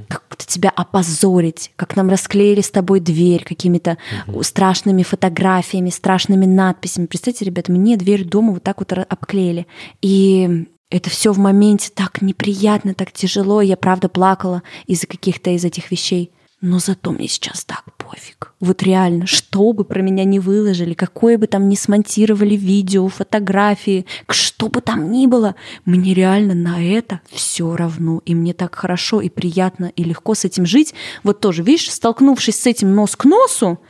[0.06, 3.98] как-то тебя опозорить, как нам расклеили с тобой дверь какими-то
[4.42, 7.06] страшными фотографиями, страшными надписями.
[7.06, 9.66] Представьте, ребята, мне дверь дома вот так вот обклеили.
[10.00, 13.62] И это все в моменте так неприятно, так тяжело.
[13.62, 16.30] Я правда плакала из-за каких-то из этих вещей.
[16.62, 18.54] Но зато мне сейчас так пофиг.
[18.60, 24.06] Вот реально, что бы про меня не выложили, какое бы там ни смонтировали видео, фотографии,
[24.28, 28.22] что бы там ни было, мне реально на это все равно.
[28.26, 30.94] И мне так хорошо и приятно и легко с этим жить.
[31.24, 33.80] Вот тоже, видишь, столкнувшись с этим нос к носу,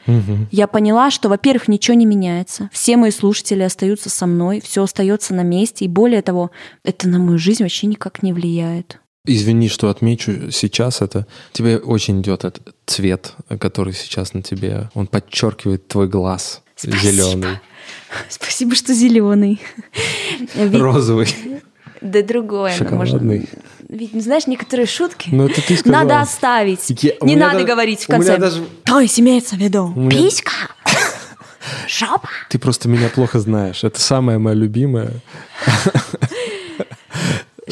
[0.51, 2.70] я поняла, что, во-первых, ничего не меняется.
[2.73, 5.85] Все мои слушатели остаются со мной, все остается на месте.
[5.85, 6.51] И более того,
[6.85, 9.01] это на мою жизнь вообще никак не влияет.
[9.27, 11.29] Извини, что отмечу сейчас это.
[11.53, 14.91] Тебе очень идет этот цвет, который сейчас на тебе.
[14.95, 17.61] Он подчеркивает твой глаз зеленый,
[18.29, 19.61] Спасибо, что зеленый.
[20.57, 21.29] розовый,
[22.01, 22.75] Да другое.
[22.81, 23.49] ну, можно- шоколадный.
[23.89, 26.03] Ведь, ну, знаешь, некоторые шутки Ну, это ты сказала.
[26.03, 26.81] надо оставить.
[27.03, 28.39] Я- не надо даже- говорить в конце.
[28.39, 30.51] даже- То есть имеется в виду меня- писька,
[31.89, 32.29] жопа.
[32.49, 33.85] Ты просто меня плохо знаешь.
[33.85, 35.12] Это самая моя любимая.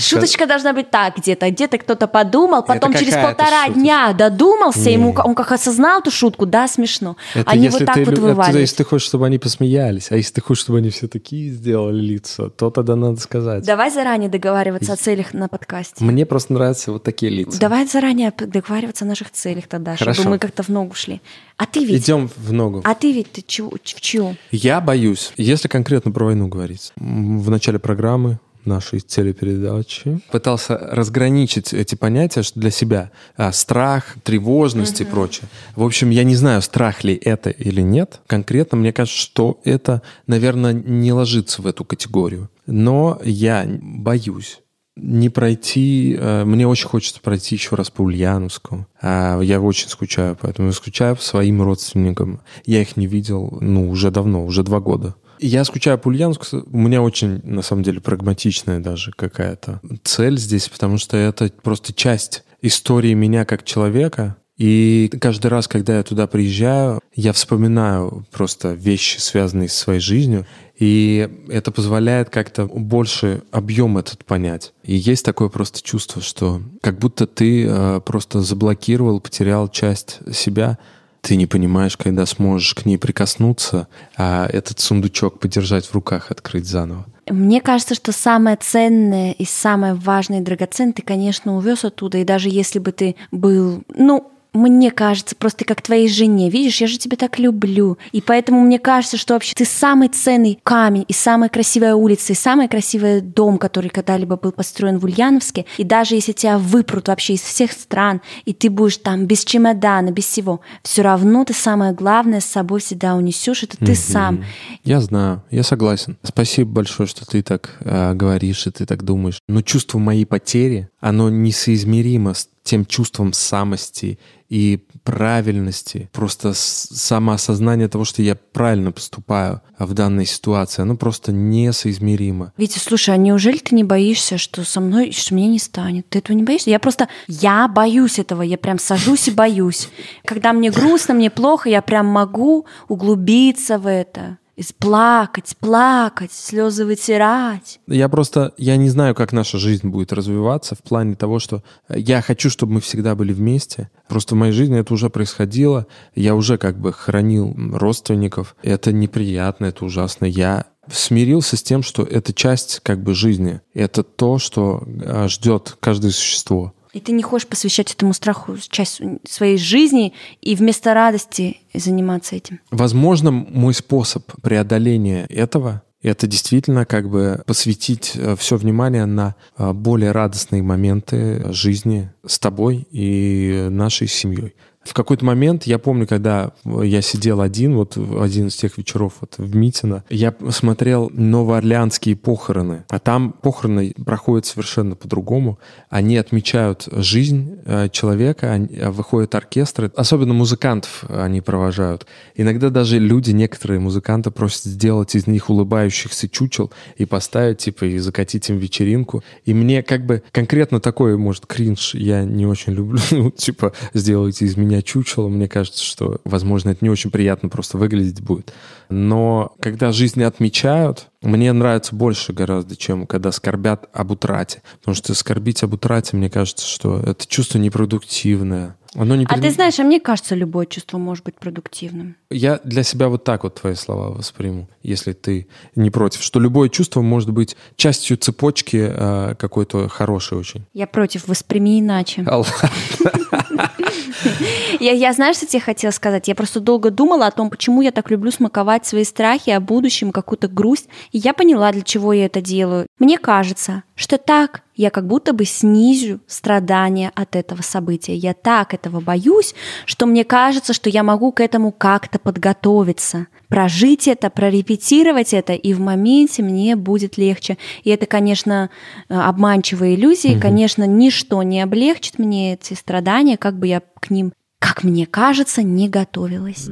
[0.01, 1.51] Шуточка должна быть так где-то.
[1.51, 4.95] Где-то кто-то подумал, потом через полтора дня додумался, Не.
[4.95, 7.17] ему, он как осознал эту шутку, да, смешно.
[7.35, 8.57] Это Они вот так ты, вот вываливают.
[8.61, 12.01] если ты хочешь, чтобы они посмеялись, а если ты хочешь, чтобы они все такие сделали
[12.01, 13.65] лица, то тогда надо сказать.
[13.65, 16.03] Давай заранее договариваться о целях на подкасте.
[16.05, 17.59] Мне просто нравятся вот такие лица.
[17.61, 20.15] Давай заранее договариваться о наших целях тогда, Хорошо.
[20.23, 21.21] чтобы мы как-то в ногу шли.
[21.57, 22.05] А ты ведь...
[22.05, 22.81] Идем в ногу.
[22.85, 24.37] А ты ведь ты чего, в чью?
[24.51, 26.93] Я боюсь, если конкретно про войну говорить.
[26.97, 33.11] В начале программы нашей телепередачи пытался разграничить эти понятия что для себя.
[33.37, 35.49] А, страх, тревожность и прочее.
[35.77, 38.21] В общем, я не знаю, страх ли это или нет.
[38.27, 42.51] Конкретно мне кажется, что это, наверное, не ложится в эту категорию.
[42.67, 44.61] Но я боюсь
[44.97, 46.17] не пройти.
[46.19, 48.87] э, Мне очень хочется пройти еще раз по Ульяновску.
[49.01, 52.41] А, Я очень скучаю, поэтому я скучаю по своим родственникам.
[52.67, 55.15] Я их не видел, ну, уже давно, уже два года.
[55.41, 56.65] Я скучаю по Ульяновску.
[56.71, 61.93] У меня очень, на самом деле, прагматичная даже какая-то цель здесь, потому что это просто
[61.95, 64.37] часть истории меня как человека.
[64.59, 70.47] И каждый раз, когда я туда приезжаю, я вспоминаю просто вещи, связанные со своей жизнью,
[70.79, 74.75] и это позволяет как-то больше объем этот понять.
[74.83, 80.77] И есть такое просто чувство, что как будто ты э, просто заблокировал, потерял часть себя,
[81.21, 86.67] ты не понимаешь, когда сможешь к ней прикоснуться, а этот сундучок подержать в руках, открыть
[86.67, 87.07] заново.
[87.29, 92.19] Мне кажется, что самое ценное и самое важное и драгоценное ты, конечно, увез оттуда.
[92.19, 96.51] И даже если бы ты был, ну, мне кажется, просто как твоей жене.
[96.51, 97.99] Видишь, я же тебя так люблю.
[98.13, 102.37] И поэтому мне кажется, что вообще ты самый ценный камень и самая красивая улица, и
[102.37, 105.67] самый красивый дом, который когда-либо был построен в Ульяновске.
[105.79, 110.11] И даже если тебя выпрут вообще из всех стран, и ты будешь там без чемодана,
[110.11, 113.63] без всего, все равно ты самое главное с собой всегда унесешь.
[113.63, 113.95] Это ты Мгм.
[113.95, 114.45] сам.
[114.85, 116.17] Я знаю, я согласен.
[116.23, 119.39] Спасибо большое, что ты так э, говоришь и ты так думаешь.
[119.49, 128.05] Но чувство моей потери, оно несоизмеримо с тем чувством самости и правильности, просто самоосознание того,
[128.05, 132.53] что я правильно поступаю в данной ситуации, оно просто несоизмеримо.
[132.57, 136.09] Витя, слушай, а неужели ты не боишься, что со мной, что меня не станет?
[136.09, 136.71] Ты этого не боишься?
[136.71, 139.89] Я просто, я боюсь этого, я прям сажусь и боюсь.
[140.25, 144.39] Когда мне грустно, мне плохо, я прям могу углубиться в это.
[144.61, 147.81] Из плакать, плакать, слезы вытирать.
[147.87, 152.21] Я просто, я не знаю, как наша жизнь будет развиваться в плане того, что я
[152.21, 153.89] хочу, чтобы мы всегда были вместе.
[154.07, 155.87] Просто в моей жизни это уже происходило.
[156.15, 158.55] Я уже как бы хранил родственников.
[158.63, 160.27] Это неприятно, это ужасно.
[160.27, 163.63] Я смирился с тем, что это часть как бы жизни.
[163.73, 166.75] Это то, что а, ждет каждое существо.
[166.93, 172.61] И ты не хочешь посвящать этому страху часть своей жизни и вместо радости заниматься этим.
[172.71, 179.73] Возможно, мой способ преодоления этого это действительно как бы посвятить э, все внимание на э,
[179.73, 184.55] более радостные моменты жизни с тобой и нашей семьей.
[184.83, 189.35] В какой-то момент, я помню, когда я сидел один, вот один из тех вечеров вот
[189.37, 195.59] в Митино, я смотрел новоорлеанские похороны, а там похороны проходят совершенно по-другому.
[195.91, 202.07] Они отмечают жизнь э, человека, э, выходят оркестры, особенно музыкантов они провожают.
[202.35, 207.99] Иногда даже люди, некоторые музыканты просят сделать из них улыбающихся чучел и поставить, типа, и
[207.99, 209.23] закатить им вечеринку.
[209.45, 214.47] И мне как бы конкретно такой, может, кринж я не очень люблю, ну, типа, сделайте
[214.47, 218.53] из меня меня чучело, мне кажется, что, возможно, это не очень приятно просто выглядеть будет.
[218.89, 224.63] Но когда жизни отмечают, мне нравится больше гораздо, чем когда скорбят об утрате.
[224.79, 228.77] Потому что скорбить об утрате, мне кажется, что это чувство непродуктивное.
[228.95, 232.17] Оно не а ты знаешь, а мне кажется, любое чувство может быть продуктивным.
[232.29, 235.47] Я для себя вот так вот твои слова восприму, если ты
[235.77, 240.65] не против, что любое чувство может быть частью цепочки э, какой-то хорошей очень.
[240.73, 242.27] Я против, восприми иначе.
[244.81, 246.29] Я, я знаешь, что тебе хотела сказать?
[246.29, 250.13] Я просто долго думала о том, почему я так люблю смаковать свои страхи о будущем,
[250.13, 250.89] какую-то грусть.
[251.13, 252.87] И я поняла, для чего я это делаю.
[252.99, 258.15] Мне кажется, что так я как будто бы снизю страдания от этого события.
[258.15, 259.55] Я так этого боюсь,
[259.85, 265.75] что мне кажется, что я могу к этому как-то подготовиться, прожить это, прорепетировать это, и
[265.75, 267.59] в моменте мне будет легче.
[267.85, 268.71] И это, конечно,
[269.11, 270.41] обманчивые иллюзии, угу.
[270.41, 275.63] конечно, ничто не облегчит мне эти страдания, как бы я к ним, как мне кажется,
[275.63, 276.69] не готовилась.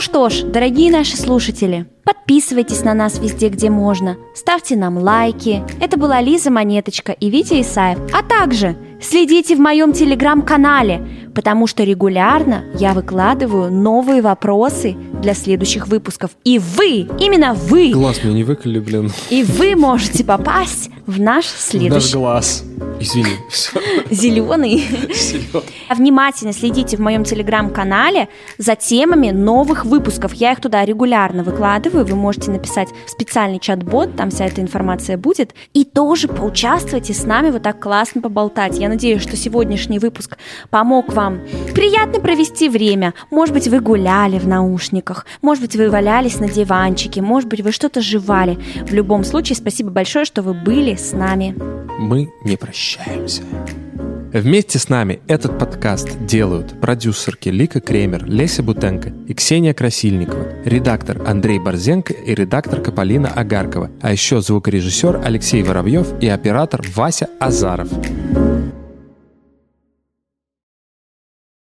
[0.00, 5.62] Ну что ж, дорогие наши слушатели, подписывайтесь на нас везде, где можно, ставьте нам лайки.
[5.78, 7.98] Это была Лиза Монеточка и Витя Исаев.
[8.10, 15.88] А также следите в моем телеграм-канале, потому что регулярно я выкладываю новые вопросы для следующих
[15.88, 16.32] выпусков.
[16.44, 17.90] И вы, именно вы...
[17.90, 19.10] Глаз мне не выколи, блин.
[19.30, 21.94] И вы можете попасть в наш следующий...
[21.94, 22.64] Наш глаз.
[23.00, 23.32] Извини.
[24.10, 24.84] Зеленый.
[25.88, 28.28] Внимательно следите в моем телеграм-канале
[28.58, 30.34] за темами новых выпусков.
[30.34, 32.04] Я их туда регулярно выкладываю.
[32.04, 35.54] Вы можете написать в специальный чат-бот, там вся эта информация будет.
[35.72, 38.78] И тоже поучаствуйте с нами вот так классно поболтать.
[38.78, 40.36] Я надеюсь, что сегодняшний выпуск
[40.68, 41.40] помог вам
[41.74, 43.14] приятно провести время.
[43.30, 47.72] Может быть, вы гуляли в наушниках, может быть, вы валялись на диванчике, может быть, вы
[47.72, 48.58] что-то жевали.
[48.82, 51.54] В любом случае, спасибо большое, что вы были с нами.
[51.98, 53.42] Мы не прощаемся.
[54.32, 61.20] Вместе с нами этот подкаст делают продюсерки Лика Кремер, Леся Бутенко и Ксения Красильникова, редактор
[61.26, 67.88] Андрей Борзенко и редакторка Полина Агаркова, а еще звукорежиссер Алексей Воробьев и оператор Вася Азаров.